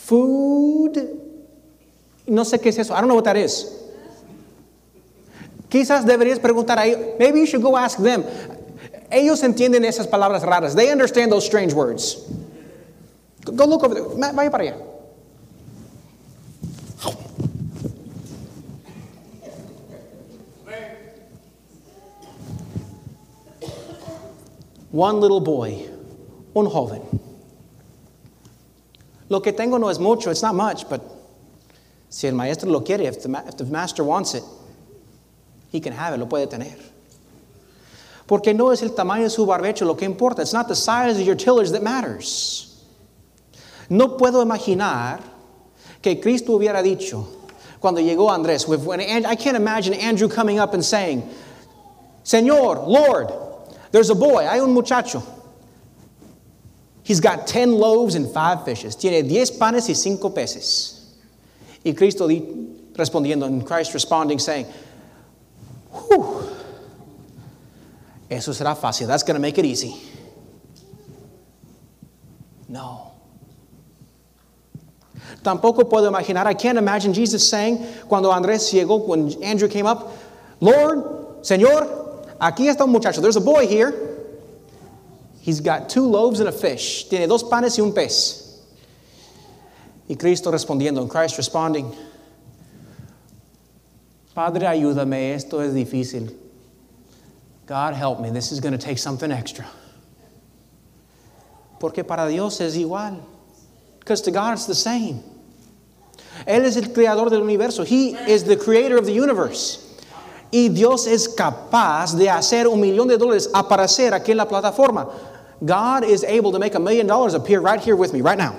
[0.04, 0.98] food.
[2.26, 2.92] No sé qué es eso.
[2.92, 3.72] I don't know what that is.
[5.68, 6.98] Quizás deberías preguntar a ellos.
[7.20, 8.24] Maybe you should go ask them.
[9.12, 10.74] Ellos entienden esas palabras raras.
[10.74, 12.28] They understand those strange words.
[13.44, 14.32] Go look over there.
[14.32, 14.88] Vaya para allá.
[24.90, 25.87] One little boy,
[26.55, 27.03] un joven.
[29.29, 31.03] Lo que tengo no es mucho, it's not much, but
[32.09, 34.42] si el maestro lo quiere, if the, if the master wants it,
[35.70, 36.74] he can have it, lo puede tener.
[38.27, 41.18] Porque no es el tamaño de su barbecho lo que importa, it's not the size
[41.18, 42.83] of your tillage that matters.
[43.90, 45.20] No puedo imaginar
[46.01, 47.27] que Cristo hubiera dicho
[47.81, 51.29] cuando llegó Andrés, when I can't imagine Andrew coming up and saying,
[52.24, 53.47] Señor, Lord,
[53.90, 55.22] there's a boy, hay un muchacho.
[57.03, 58.94] He's got 10 loaves and 5 fishes.
[58.94, 61.16] Tiene 10 panes y 5 peces.
[61.83, 62.42] Y Cristo di-
[62.92, 64.66] respondiendo, and Christ responding, saying,
[65.90, 66.51] Whew,
[68.29, 69.07] eso será fácil.
[69.07, 69.96] That's going to make it easy.
[72.68, 73.12] No.
[75.42, 80.12] Tampoco puedo imaginar, I can't imagine Jesus saying, cuando Andrés llegó, when Andrew came up,
[80.61, 82.07] Lord, Señor,
[82.40, 83.20] aquí está un muchacho.
[83.20, 83.94] There's a boy here.
[85.40, 87.09] He's got two loaves and a fish.
[87.09, 88.44] Tiene dos panes y un pez.
[90.09, 91.94] Y Cristo respondiendo, and Christ responding,
[94.35, 96.35] Padre, ayúdame, esto es difícil.
[97.66, 99.66] God help me, this is going to take something extra.
[101.79, 103.20] Porque para Dios es igual.
[104.01, 105.22] Because to God it's the same.
[106.46, 107.85] Él es el creador del universo.
[107.85, 109.85] He is the creator of the universe.
[110.50, 115.08] Y Dios es capaz de hacer un millón de dólares aparecer aquí en la plataforma.
[115.64, 118.54] God is able to make a million dollars appear right here with me, right now.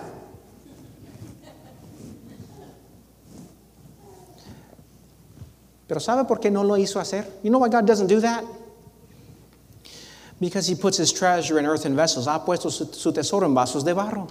[5.87, 7.25] Pero ¿sabe por qué no lo hizo hacer?
[7.41, 8.43] You know why God doesn't do that?
[10.39, 12.27] Because He puts His treasure in earthen vessels.
[12.27, 14.27] Ha puesto su, su tesoro en vasos de barro.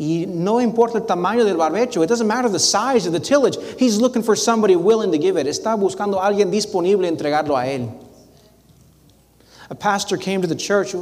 [0.00, 2.02] No importa el tamaño del barbecho.
[2.02, 3.58] It doesn't matter the size of the tillage.
[3.78, 5.46] He's looking for somebody willing to give it.
[5.46, 7.90] Está buscando a alguien disponible a entregarlo a él.
[9.68, 10.92] A pastor came to the church,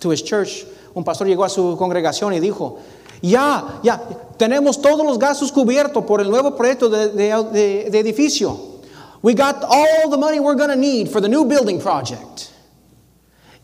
[0.00, 0.64] to his church.
[0.94, 2.78] Un pastor llegó a su congregación y dijo,
[3.22, 3.98] ya, ya,
[4.38, 8.80] tenemos todos los gastos cubiertos por el nuevo proyecto de, de- de- de edificio.
[9.22, 12.52] We got all the money we're going to need for the new building project.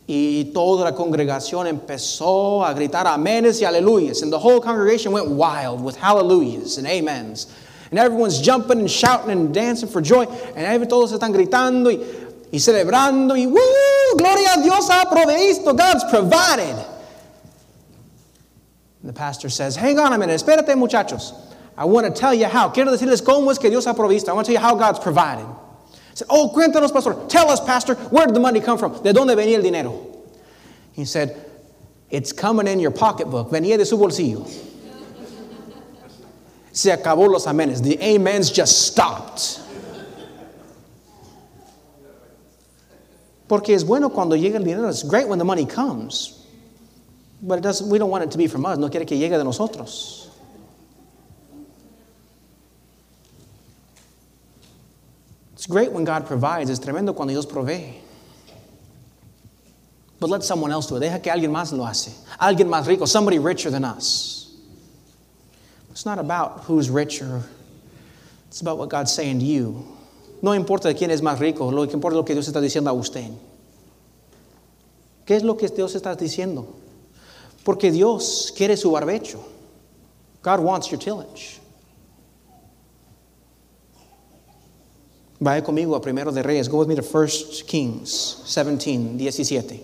[0.07, 4.23] Y toda la congregación empezó a gritar amenes y aleluyas.
[4.23, 7.47] And the whole congregation went wild with hallelujahs and amens.
[7.91, 10.25] And everyone's jumping and shouting and dancing for joy.
[10.57, 11.99] And todos están gritando y,
[12.51, 13.37] y celebrando.
[13.37, 14.17] Y ¡Woo!
[14.17, 15.77] Gloria a Dios ha provisto.
[15.77, 16.85] God's provided.
[19.03, 20.41] And the pastor says, Hang on a minute.
[20.41, 21.33] Espérate, muchachos.
[21.77, 22.71] I want to tell you how.
[22.71, 24.29] Quiero decirles cómo es que Dios ha provisto.
[24.29, 25.47] I want to tell you how God's provided.
[26.14, 27.27] Said, Oh, cuéntanos, pastor.
[27.29, 28.92] Tell us, pastor, where did the money come from?
[29.03, 30.07] ¿De dónde venía el dinero?
[30.92, 31.37] He said,
[32.11, 33.51] It's coming in your pocketbook.
[33.51, 34.46] Venía de su bolsillo.
[36.72, 37.83] Se acabó los amenes.
[37.83, 39.61] The amens just stopped.
[43.48, 44.88] Porque es bueno cuando llega el dinero.
[44.88, 46.46] It's great when the money comes.
[47.42, 48.79] But it doesn't, we don't want it to be from us.
[48.79, 50.21] No quiere que llegue de nosotros.
[55.62, 56.70] It's great when God provides.
[56.70, 57.94] Es tremendo cuando Dios provee.
[60.18, 61.01] But let someone else do it.
[61.01, 62.11] Deja que alguien más lo hace.
[62.40, 64.57] Alguien más rico, somebody richer than us.
[65.92, 67.44] It's not about who's richer.
[68.48, 69.87] It's about what God's saying to you.
[70.42, 72.88] No importa quién es más rico, lo que importa es lo que Dios está diciendo
[72.88, 73.31] a usted.
[75.25, 76.66] ¿Qué es lo que Dios está diciendo?
[77.64, 79.38] Porque Dios quiere su barbecho.
[80.42, 81.62] God wants your tillage.
[85.42, 86.68] Vaya conmigo a Primero de Reyes.
[86.68, 87.28] Go with me to 1
[87.66, 89.81] Kings 17, 17.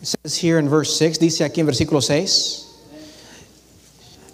[0.00, 2.64] It says here in verse 6, dice aquí en versículo 6,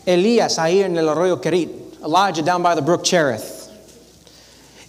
[0.06, 1.70] Elías ahí en el arroyo Kerit,
[2.04, 3.68] Elijah down by the brook Cherith.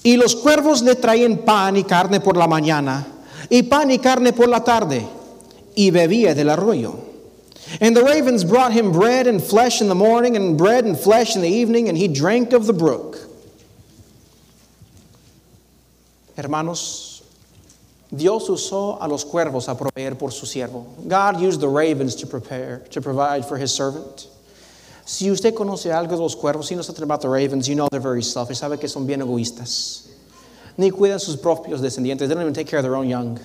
[0.03, 3.07] Y los cuervos le traían pan y carne por la mañana,
[3.49, 5.03] y pan y carne por la tarde,
[5.73, 7.14] y bebía del arroyo.
[7.81, 11.35] And the ravens brought him bread and flesh in the morning, and bread and flesh
[11.35, 13.17] in the evening, and he drank of the brook.
[16.37, 17.23] Hermanos,
[18.15, 21.07] Dios usó a los cuervos a proveer por su siervo.
[21.07, 24.27] God used the ravens to prepare, to provide for his servant.
[25.05, 27.87] Si usted conoce algo de los cuervos, you know something about the ravens, you know
[27.91, 30.07] they're very selfish, sabe que son bien egoístas.
[30.77, 33.39] Ni cuidan sus propios descendientes, they don't even take care of their own young.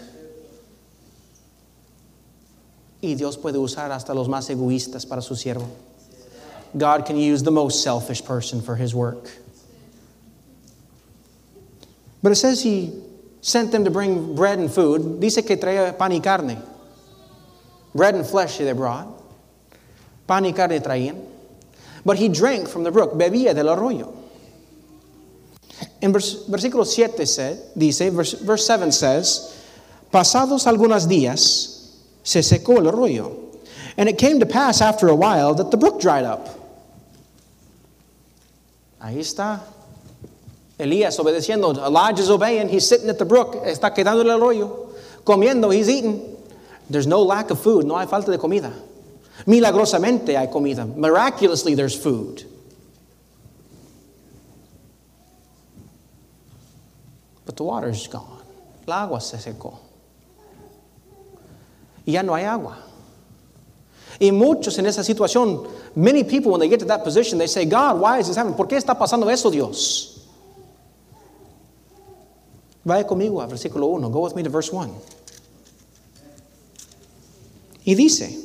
[3.02, 5.66] Y Dios puede usar hasta los más egoístas para su siervo.
[6.76, 9.30] God can use the most selfish person for his work.
[12.22, 12.92] But it says he
[13.40, 15.20] sent them to bring bread and food.
[15.20, 16.58] Dice que traía pan y carne.
[17.94, 19.08] Bread and flesh they brought.
[20.26, 21.26] Pan y carne traían.
[22.04, 24.14] But he drank from the brook, bebía del arroyo.
[26.02, 29.56] En vers, versículo 7 se, dice, verse 7 says,
[30.10, 31.79] Pasados algunos días,
[32.22, 33.36] se secó el arroyo.
[33.96, 36.48] And it came to pass after a while that the brook dried up.
[39.02, 39.60] Ahí está.
[40.78, 41.76] Elías obedeciendo.
[41.76, 42.68] Elijah's obeying.
[42.68, 43.54] He's sitting at the brook.
[43.64, 44.94] Está quedando el arroyo.
[45.24, 45.74] Comiendo.
[45.74, 46.36] He's eating.
[46.88, 47.86] There's no lack of food.
[47.86, 48.72] No hay falta de comida.
[49.46, 50.86] Milagrosamente hay comida.
[50.86, 52.44] Miraculously, there's food.
[57.46, 58.42] But the water's gone.
[58.86, 59.78] El agua se secó.
[62.10, 62.78] Ya no hay agua.
[64.18, 65.62] Y muchos en esa situación,
[65.94, 68.56] many people when they get to that position, they say, God, why is this happening?
[68.56, 70.28] ¿Por qué está pasando eso, Dios?
[72.84, 74.10] Vaya conmigo a versículo 1.
[74.10, 74.90] Go with me to verse 1.
[77.84, 78.36] Y dice,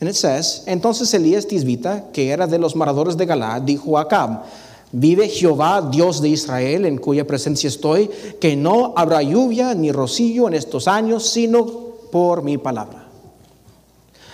[0.00, 4.02] and it says, entonces Elías Tisbita, que era de los moradores de Galad, dijo a
[4.02, 4.42] Acab,
[4.90, 10.48] vive Jehová, Dios de Israel, en cuya presencia estoy, que no habrá lluvia ni rocío
[10.48, 13.04] en estos años, sino por mi palabra.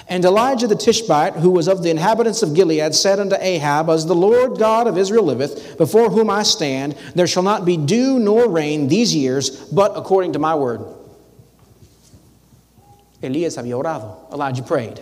[0.09, 4.07] And Elijah the Tishbite, who was of the inhabitants of Gilead, said unto Ahab, As
[4.07, 8.21] the Lord God of Israel liveth, before whom I stand, there shall not be dew
[8.21, 10.81] nor rain these years, but according to my word.
[13.21, 14.33] Elias había orado.
[14.33, 15.01] Elijah prayed.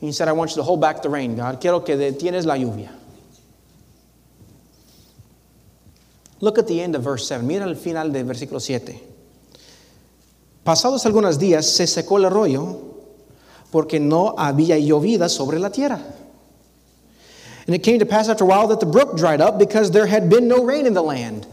[0.00, 1.60] He said, I want you to hold back the rain, God.
[1.60, 2.90] Quiero que detienes la lluvia.
[6.40, 7.44] Look at the end of verse 7.
[7.46, 9.09] Mira el final versículo 7.
[10.64, 12.76] Pasados algunos días se secó el arroyo
[13.70, 16.00] porque no había llovida sobre la tierra.
[17.66, 20.06] And it came to pass after a while that the brook dried up because there
[20.06, 21.46] had been no rain in the land.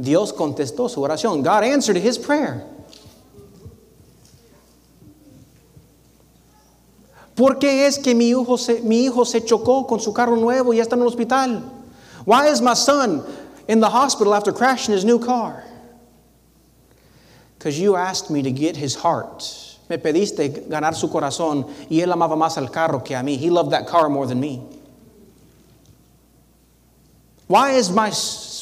[0.00, 1.42] Dios contestó su oración.
[1.42, 2.64] God answered his prayer.
[7.34, 10.72] ¿Por qué es que mi hijo, se, mi hijo se chocó con su carro nuevo
[10.72, 11.62] y está en el hospital?
[12.24, 13.22] Why is my son
[13.68, 15.62] in the hospital after crashing his new car?
[17.66, 19.42] Because you asked me to get his heart.
[19.90, 23.36] Me pediste ganar su corazón y él amaba más al carro que a mí.
[23.36, 24.62] He loved that car more than me.
[27.48, 28.12] Why is my,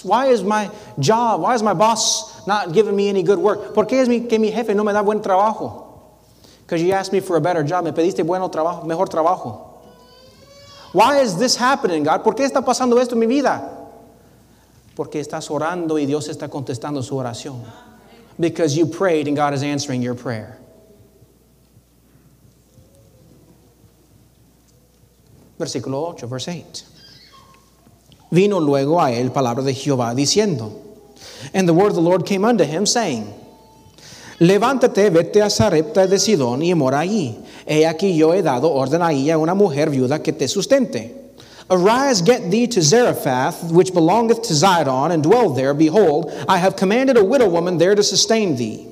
[0.09, 3.75] why is my job, why is my boss not giving me any good work?
[3.75, 5.85] ¿Por qué es mi, que mi jefe no me da buen trabajo?
[6.65, 7.85] Because you asked me for a better job.
[7.85, 9.83] Me pediste bueno trabajo, mejor trabajo.
[10.95, 12.25] Why is this happening, God?
[12.25, 13.71] ¿Por qué está pasando esto en mi vida?
[14.97, 17.63] Porque estás orando y Dios está contestando su oración.
[18.39, 20.59] Because you prayed and God is answering your prayer.
[25.59, 26.85] Versículo 8, verse 8.
[28.31, 30.73] Vino luego a él palabra de Jehová diciendo,
[31.53, 33.33] And the word of the Lord came unto him, saying,
[34.41, 37.39] Levántate, vete a Sarepta de Sidón y mora allí.
[37.67, 41.24] He aquí yo he dado orden ahí a una mujer viuda que te sustente.
[41.71, 45.73] Arise, get thee to Zarephath, which belongeth to Zidon, and dwell there.
[45.73, 48.87] Behold, I have commanded a widow woman there to sustain thee.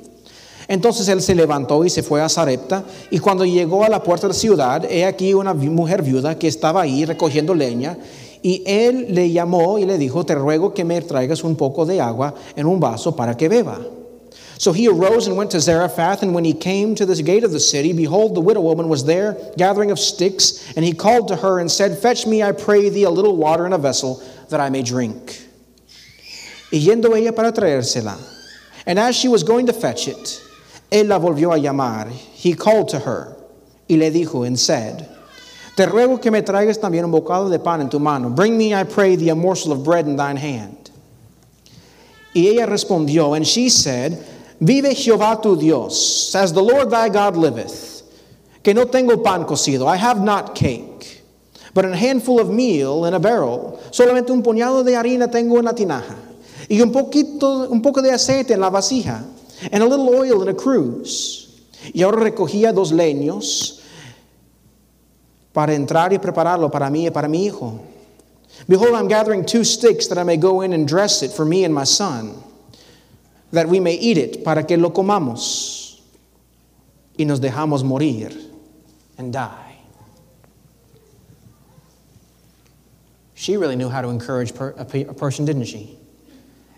[0.68, 4.26] Entonces él se levantó y se fue a Sarepta, y cuando llegó a la puerta
[4.26, 7.98] de la ciudad, he aquí una mujer viuda que estaba ahí recogiendo leña,
[8.42, 12.00] y él le llamó y le dijo, te ruego que me traigas un poco de
[12.00, 13.78] agua en un vaso para que beba.
[14.62, 17.51] So he arose and went to Zarephath, and when he came to the gate of
[17.51, 21.37] the city, behold, the widow woman was there, gathering of sticks, and he called to
[21.37, 24.61] her and said, Fetch me, I pray thee, a little water in a vessel, that
[24.61, 25.48] I may drink.
[26.70, 28.17] Y yendo ella para traérsela,
[28.87, 30.40] and as she was going to fetch it,
[30.92, 32.08] él la volvió a llamar.
[32.13, 33.37] He called to her,
[33.90, 35.08] y le dijo and said,
[35.75, 38.31] Te ruego que me traigas también un bocado de pan en tu mano.
[38.31, 40.92] Bring me, I pray thee, a morsel of bread in thine hand.
[42.33, 44.25] Y ella respondió, and she said,
[44.63, 48.04] Vive Jehová tu Dios, as the Lord thy God liveth,
[48.63, 51.21] que no tengo pan cocido, I have not cake,
[51.75, 55.65] but a handful of meal in a barrel, solamente un puñado de harina tengo en
[55.65, 56.17] la tinaja,
[56.71, 59.25] y un poquito, un poco de aceite en la vasija,
[59.73, 61.40] and a little oil in a cruse.
[61.92, 63.81] Y ahora recogía dos leños
[65.52, 67.81] para entrar y prepararlo para mí y para mi hijo.
[68.69, 71.65] Behold, I'm gathering two sticks that I may go in and dress it for me
[71.65, 72.42] and my son.
[73.53, 76.00] That we may eat it, para que lo comamos
[77.19, 78.33] y nos dejamos morir
[79.19, 79.77] and die.
[83.35, 85.98] She really knew how to encourage per, a, a person, didn't she?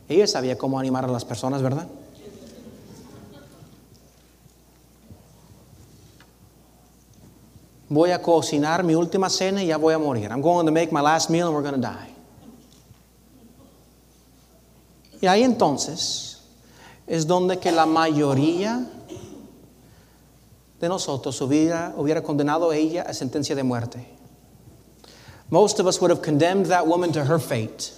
[0.09, 1.87] Ella sabía cómo animar a las personas, ¿verdad?
[7.89, 10.31] Voy a cocinar mi última cena y ya voy a morir.
[10.31, 12.11] I'm going to make my last meal and we're going to die.
[15.21, 16.34] Y ahí entonces
[17.07, 18.87] es donde que la mayoría
[20.81, 24.07] de nosotros hubiera, hubiera condenado a ella a sentencia de muerte.
[25.51, 27.93] Most of us would have condemned that woman to her fate.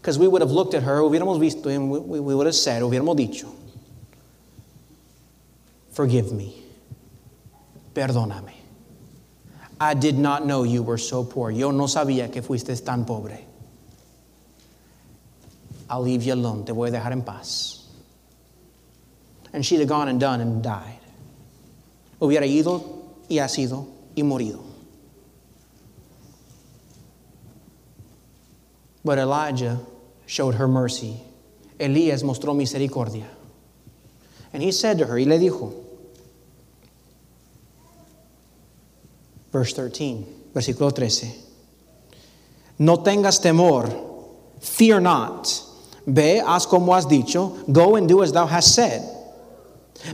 [0.00, 2.82] Because we would have looked at her, hubiéramos visto, and we, we would have said,
[2.82, 3.48] hubiéramos dicho,
[5.98, 6.54] Forgive me.
[7.92, 8.52] Perdóname.
[9.80, 11.50] I did not know you were so poor.
[11.50, 13.47] Yo no sabía que fuiste tan pobre.
[15.88, 16.64] I'll leave you alone.
[16.64, 17.86] Te voy a dejar en paz.
[19.52, 21.00] And she'd have gone and done and died.
[22.20, 22.82] Hubiera ido
[23.30, 23.86] y ha sido
[24.16, 24.62] y morido.
[29.04, 29.80] But Elijah
[30.26, 31.22] showed her mercy.
[31.78, 33.26] Elías mostró misericordia.
[34.52, 35.72] And he said to her, y le dijo,
[39.52, 41.34] verse 13, versículo 13,
[42.78, 43.88] no tengas temor,
[44.60, 45.67] fear not.
[46.08, 49.02] Ve, haz como has dicho, go and do as thou hast said.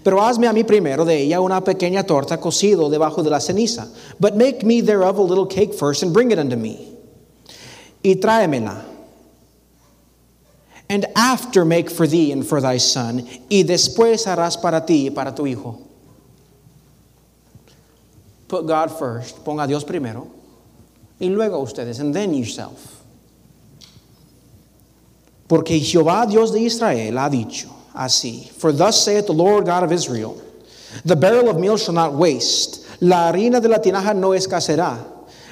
[0.03, 3.87] Pero hazme a mí primero de ella una pequeña torta cocido debajo de la ceniza.
[4.19, 6.97] But make me thereof a little cake first and bring it unto me.
[8.03, 8.83] Y tráemela.
[10.89, 13.27] And after make for thee and for thy son.
[13.49, 15.79] Y después harás para ti y para tu hijo.
[18.49, 19.45] Put God first.
[19.45, 20.27] Ponga a Dios primero.
[21.21, 22.01] Y luego ustedes.
[22.01, 22.94] And then yourself.
[25.49, 29.93] Porque Jehová Dios de Israel ha dicho así, For thus saith the Lord God of
[29.93, 30.41] Israel,
[31.05, 34.99] The barrel of meal shall not waste, la harina de la tinaja no escaseará,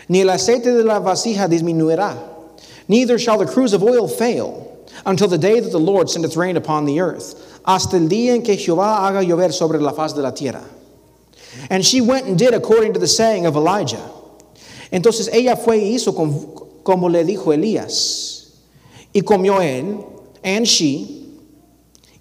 [0.09, 2.16] ni el aceite de la vasija disminuirá,
[2.88, 4.68] neither shall the cruse of oil fail,
[5.05, 8.43] until the day that the Lord sendeth rain upon the earth, hasta el día en
[8.43, 10.64] que Jehová haga llover sobre la faz de la tierra.
[11.70, 14.11] And she went and did according to the saying of Elijah.
[14.90, 16.14] Entonces ella fue y hizo
[16.82, 18.32] como le dijo Elías.
[19.15, 20.05] Y comió él,
[20.43, 21.29] and she,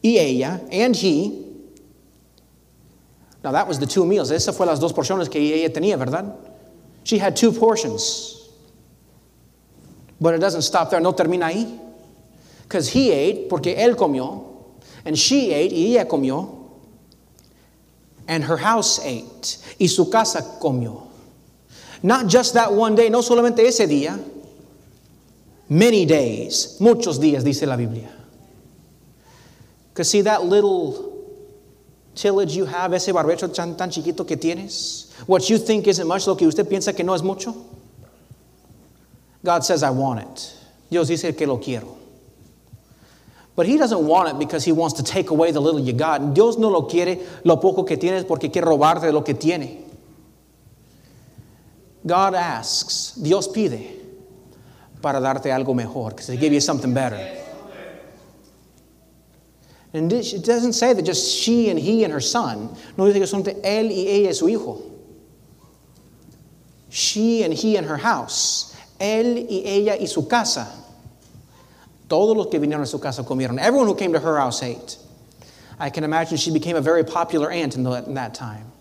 [0.04, 1.46] y ella, and he.
[3.44, 4.32] Now that was the two meals.
[4.32, 6.36] Esas fue las dos porciones que ella tenía, ¿verdad?
[7.04, 8.50] She had two portions.
[10.20, 11.00] But it doesn't stop there.
[11.00, 11.80] No termina ahí.
[12.64, 14.46] Because he ate, porque él comió,
[15.04, 16.70] and she ate, y ella comió,
[18.28, 21.10] and her house ate, y su casa comió.
[22.02, 24.18] Not just that one day, no solamente ese día,
[25.72, 28.10] Many days, muchos días, dice la Biblia.
[29.88, 31.14] Because see that little
[32.14, 36.28] tillage you have, ese barbecho tan, tan chiquito que tienes, what you think isn't much,
[36.28, 37.56] lo que usted piensa que no es mucho.
[39.46, 40.54] God says, I want it.
[40.90, 41.98] Dios dice que lo quiero.
[43.56, 46.34] But He doesn't want it because He wants to take away the little you got.
[46.34, 49.86] Dios no lo quiere lo poco que tienes porque quiere robarte lo que tiene.
[52.06, 54.01] God asks, Dios pide
[55.02, 57.20] para darte algo mejor, because they give you something better.
[59.94, 62.76] And it doesn't say that just she and he and her son.
[62.98, 64.82] No dice que son él y ella su hijo.
[66.90, 68.76] She and he and her house.
[69.00, 70.68] Él y ella y su casa.
[72.08, 73.60] Todos los que vinieron a su casa comieron.
[73.60, 74.98] Everyone who came to her house ate.
[75.78, 78.72] I can imagine she became a very popular aunt in, the, in that time.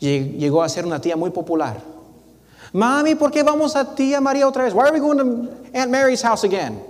[0.00, 1.80] Llegó a ser una tía muy popular.
[2.74, 4.74] Mommy, ¿por qué vamos a tía María otra vez?
[4.74, 6.82] Why are we going to Aunt Mary's house again?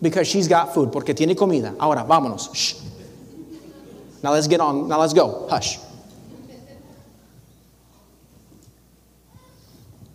[0.00, 1.74] Because she's got food, porque tiene comida.
[1.80, 2.54] Ahora, vámonos.
[2.54, 2.76] Shh.
[4.22, 4.88] Now let's get on.
[4.88, 5.48] Now let's go.
[5.50, 5.78] Hush.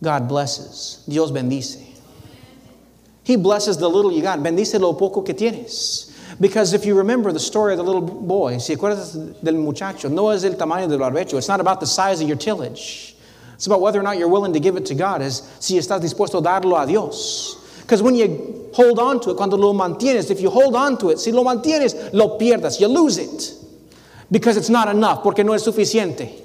[0.02, 1.04] God blesses.
[1.10, 1.78] Dios bendice.
[3.24, 4.40] He blesses the little you got.
[4.40, 6.08] Bendice lo poco que tienes.
[6.40, 10.30] Because if you remember the story of the little boy, si acuerdas del muchacho, no
[10.30, 11.38] es el tamaño del barbecho.
[11.38, 13.16] It's not about the size of your tillage.
[13.62, 16.02] It's about whether or not you're willing to give it to God, es si estás
[16.02, 17.58] dispuesto a darlo a Dios.
[17.82, 21.12] Because when you hold on to it, cuando lo mantienes, if you hold on to
[21.12, 23.54] it, si lo mantienes, lo pierdas, you lose it.
[24.32, 26.42] Because it's not enough, porque no es suficiente.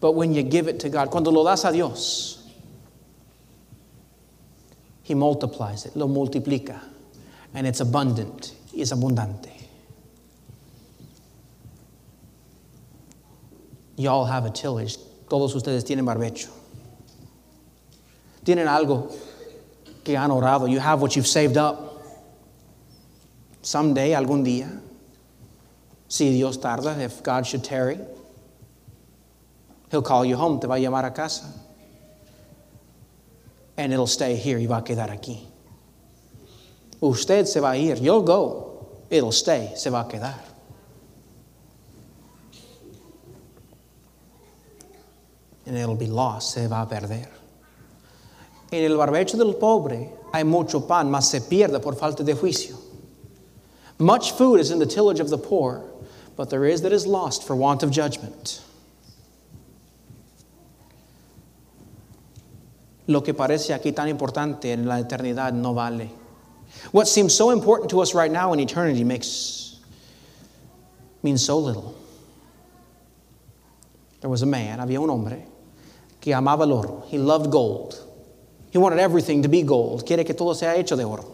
[0.00, 2.50] But when you give it to God, cuando lo das a Dios,
[5.02, 6.80] He multiplies it, lo multiplica,
[7.52, 9.49] and it's abundant, es abundante.
[14.00, 14.96] Y'all have a tillage.
[15.28, 16.48] Todos ustedes tienen barbecho.
[18.42, 19.12] Tienen algo
[20.02, 20.70] que han orado.
[20.70, 22.02] You have what you've saved up.
[23.60, 24.80] Someday, algún día,
[26.08, 27.98] si Dios tarda, if God should tarry,
[29.90, 31.44] He'll call you home, te va a llamar a casa.
[33.76, 35.46] And it'll stay here y va a quedar aquí.
[37.02, 40.49] Usted se va a ir, you'll go, it'll stay, se va a quedar.
[45.66, 47.28] And it'll be lost, se va a perder.
[48.72, 52.76] En el barbecho del pobre hay mucho pan, mas se pierde por falta de juicio.
[53.98, 55.84] Much food is in the tillage of the poor,
[56.36, 58.62] but there is that is lost for want of judgment.
[63.06, 66.08] Lo que parece aquí tan importante en la eternidad no vale.
[66.92, 69.80] What seems so important to us right now in eternity makes
[71.22, 71.94] means so little.
[74.20, 75.46] There was a man, había un hombre,
[76.20, 77.04] que amaba el oro.
[77.08, 77.98] He loved gold.
[78.70, 80.06] He wanted everything to be gold.
[80.06, 81.24] Quiere que todo sea hecho de oro.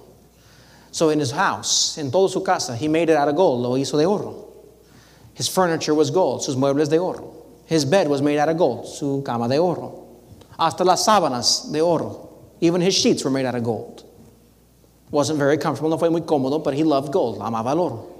[0.92, 3.60] So in his house, en toda su casa, he made it out of gold.
[3.60, 4.44] Lo hizo de oro.
[5.34, 6.42] His furniture was gold.
[6.42, 7.34] Sus muebles de oro.
[7.66, 8.86] His bed was made out of gold.
[8.86, 10.06] Su cama de oro.
[10.58, 12.30] Hasta las sábanas de oro.
[12.60, 14.04] Even his sheets were made out of gold.
[15.10, 17.38] Wasn't very comfortable, no fue muy cómodo, but he loved gold.
[17.38, 18.15] Amaba el oro.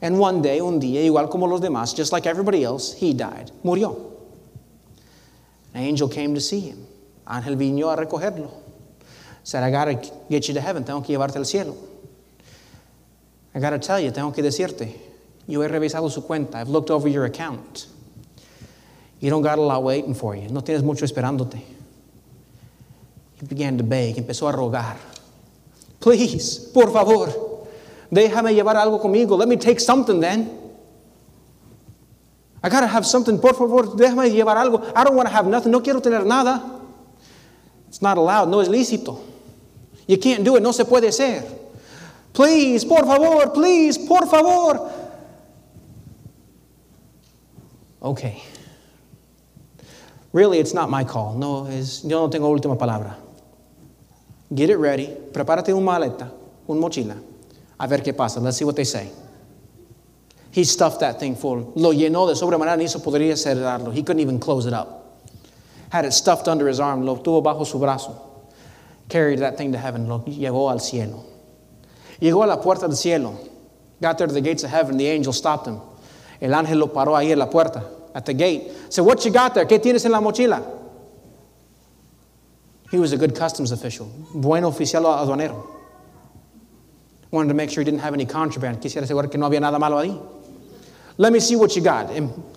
[0.00, 3.50] And one day, un día, igual como los demás, just like everybody else, he died.
[3.64, 3.96] Murió.
[5.74, 6.86] An angel came to see him.
[7.26, 8.50] Ángel vino a recogerlo.
[9.42, 9.94] Said, I gotta
[10.28, 10.84] get you to heaven.
[10.84, 11.76] Tengo que llevarte al cielo.
[13.54, 14.94] I gotta tell you, tengo que decirte.
[15.46, 16.56] Yo he revisado su cuenta.
[16.56, 17.86] I've looked over your account.
[19.20, 20.48] You don't got a lot waiting for you.
[20.48, 21.60] No tienes mucho esperándote.
[23.34, 24.16] He began to beg.
[24.16, 24.96] Empezó a rogar.
[26.00, 27.28] Please, por favor,
[28.10, 29.36] déjame llevar algo conmigo.
[29.36, 30.50] Let me take something then.
[32.62, 33.38] I gotta have something.
[33.38, 34.82] Por favor, déjame llevar algo.
[34.94, 35.70] I don't want to have nothing.
[35.72, 36.80] No quiero tener nada.
[37.88, 38.48] It's not allowed.
[38.48, 39.18] No es lícito.
[40.06, 40.62] You can't do it.
[40.62, 41.44] No se puede hacer.
[42.32, 44.92] Please, por favor, please, por favor.
[48.00, 48.42] Okay.
[50.32, 51.34] Really, it's not my call.
[51.34, 53.16] No, es, yo no tengo última palabra.
[54.54, 55.08] Get it ready.
[55.32, 56.30] Prepárate un maleta,
[56.66, 57.16] un mochila.
[57.80, 58.40] A ver qué pasa.
[58.40, 59.10] Let's see what they say.
[60.50, 61.72] He stuffed that thing full.
[61.76, 63.92] Lo llenó de sobremanera, ni se podría cerrarlo.
[63.92, 65.20] He couldn't even close it up.
[65.90, 67.04] Had it stuffed under his arm.
[67.04, 68.14] Lo tuvo bajo su brazo.
[69.08, 70.08] Carried that thing to heaven.
[70.08, 71.24] Lo llevó al cielo.
[72.20, 73.38] Llegó a la puerta del cielo.
[74.00, 74.96] Got there to the gates of heaven.
[74.96, 75.80] The angel stopped him.
[76.40, 78.70] El ángel lo paró ahí en la puerta, at the gate.
[78.90, 79.66] Said, What you got there?
[79.66, 80.62] ¿Qué tienes en la mochila?
[82.90, 84.06] He was a good customs official.
[84.34, 85.77] Buen oficial aduanero.
[87.30, 88.80] Wanted to make sure he didn't have any contraband.
[88.80, 90.18] Quisiera asegurar que no había nada malo ahí.
[91.18, 92.08] Let me see what you got.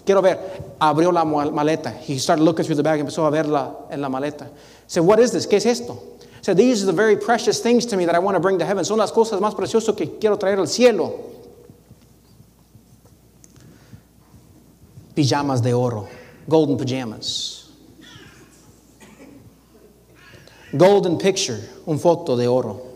[0.05, 0.37] Quiero ver.
[0.79, 1.97] Abrió la maleta.
[1.97, 2.99] He started looking through the bag.
[2.99, 4.49] And empezó a ver la, en la maleta.
[4.87, 5.47] Said, What is this?
[5.47, 6.01] ¿Qué es esto?
[6.41, 8.65] Said, These are the very precious things to me that I want to bring to
[8.65, 8.85] heaven.
[8.85, 11.19] Son las cosas más preciosas que quiero traer al cielo.
[15.15, 16.07] Pijamas de oro.
[16.47, 17.69] Golden pajamas.
[20.77, 21.59] Golden picture.
[21.87, 22.90] Un foto de oro.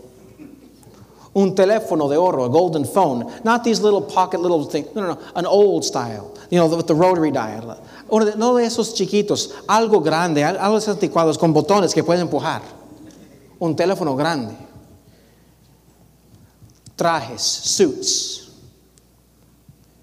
[1.35, 3.29] Un teléfono de oro, a golden phone.
[3.43, 4.87] Not these little pocket little things.
[4.95, 5.19] No, no, no.
[5.35, 6.33] An old style.
[6.49, 7.77] You know, with the rotary dial.
[8.09, 9.53] Uno de, no de esos chiquitos.
[9.67, 12.61] Algo grande, algo de anticuados con botones que pueden empujar.
[13.59, 14.55] Un teléfono grande.
[16.95, 18.49] Trajes, suits.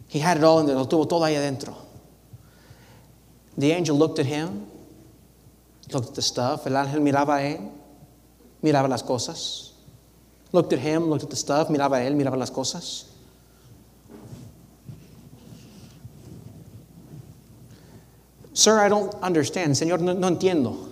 [0.09, 0.77] He had it all in there.
[0.77, 1.75] Lo tuvo todo ahí adentro.
[3.57, 4.67] The angel looked at him,
[5.93, 6.67] looked at the stuff.
[6.67, 7.71] El ángel miraba a él,
[8.63, 9.72] miraba las cosas.
[10.53, 13.07] Looked at him, looked at the stuff, miraba a él, miraba las cosas.
[18.53, 19.73] Sir, I don't understand.
[19.73, 20.89] Señor, no, no entiendo.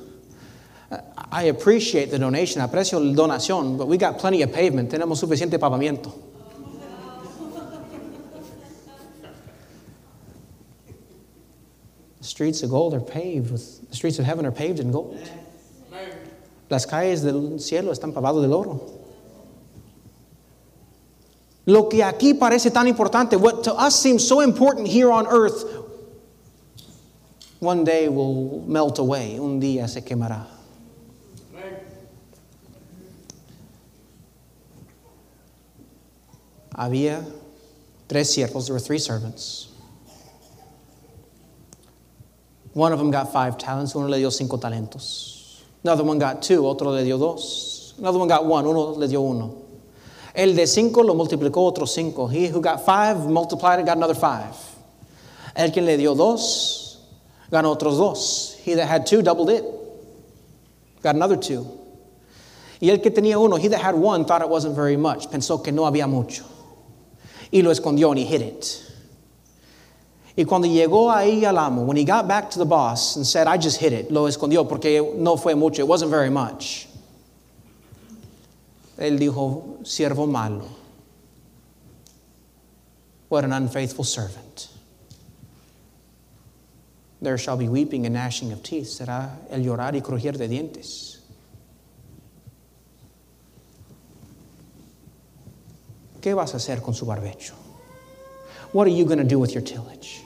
[0.90, 0.98] Uh,
[1.30, 4.90] I appreciate the donation, aprecio la donación, but we got plenty of pavement.
[4.90, 6.12] Tenemos suficiente pavimento.
[12.18, 15.18] The streets of gold are paved with, the streets of heaven are paved in gold.
[16.70, 18.99] Las calles del cielo están pavadas del oro.
[21.70, 25.64] Lo que aquí parece tan importante, what to us seems so important here on earth,
[27.60, 29.38] one day will melt away.
[29.38, 30.46] Un día se quemará.
[36.74, 37.24] Había
[38.08, 39.68] tres siervos, there were three servants.
[42.72, 45.62] One of them got five talents, uno le dio cinco talentos.
[45.84, 47.94] Another one got two, otro le dio dos.
[47.96, 49.69] Another one got one, uno le dio uno.
[50.34, 52.28] El de cinco lo multiplicó otros cinco.
[52.28, 54.54] He who got five multiplied it, got another five.
[55.56, 56.98] El que le dio dos,
[57.50, 58.56] ganó otros dos.
[58.62, 59.64] He that had two doubled it,
[61.02, 61.66] got another two.
[62.80, 65.28] Y el que tenía uno, he that had one, thought it wasn't very much.
[65.28, 66.44] Pensó que no había mucho.
[67.52, 68.86] Y lo escondió and he hid it.
[70.36, 73.46] Y cuando llegó ahí al amo, when he got back to the boss and said,
[73.46, 76.86] I just hid it, lo escondió porque no fue mucho, it wasn't very much.
[79.00, 80.66] Él dijo, siervo malo.
[83.30, 84.68] What an unfaithful servant.
[87.22, 88.88] There shall be weeping and gnashing of teeth.
[88.88, 91.18] Será el llorar y crujir de dientes.
[96.20, 97.54] ¿Qué vas a hacer con su barbecho?
[98.72, 100.22] What are you going to do with your tillage?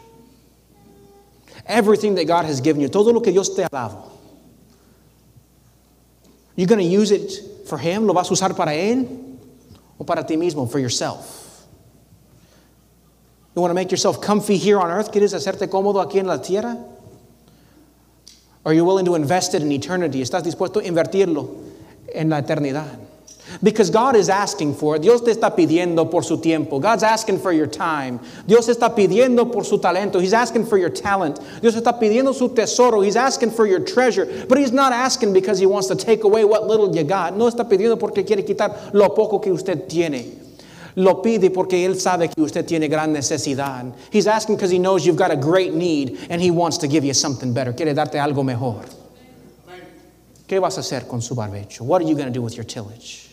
[1.67, 4.14] Everything that God has given you, todo lo que Dios te ha dado.
[6.57, 8.07] You going to use it for Him?
[8.07, 9.07] ¿Lo vas a usar para Él?
[9.99, 11.67] ¿O para ti mismo, for yourself?
[13.55, 15.11] You want to make yourself comfy here on earth?
[15.13, 16.77] ¿Quieres hacerte cómodo aquí en la tierra?
[18.65, 20.23] Are you willing to invest it in eternity?
[20.23, 21.49] ¿Estás dispuesto a invertirlo
[22.13, 22.99] en la eternidad?
[23.63, 25.03] Because God is asking for it.
[25.03, 26.81] Dios te está pidiendo por su tiempo.
[26.81, 28.21] God's asking for your time.
[28.47, 30.21] Dios está pidiendo por su talento.
[30.21, 31.41] He's asking for your talent.
[31.61, 33.01] Dios está pidiendo su tesoro.
[33.03, 34.47] He's asking for your treasure.
[34.49, 37.37] But He's not asking because He wants to take away what little you got.
[37.37, 40.41] No está pidiendo porque quiere quitar lo poco que usted tiene.
[40.97, 43.93] Lo pide porque Él sabe que usted tiene gran necesidad.
[44.11, 47.05] He's asking because He knows you've got a great need and He wants to give
[47.05, 47.73] you something better.
[47.73, 48.85] Quiere darte algo mejor.
[50.47, 51.83] ¿Qué vas a hacer con su barbecho?
[51.83, 53.24] What are you going to do with your tillage?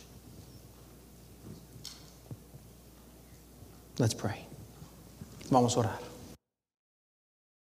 [4.01, 4.47] Let's pray.
[5.51, 6.10] Vamos a orar.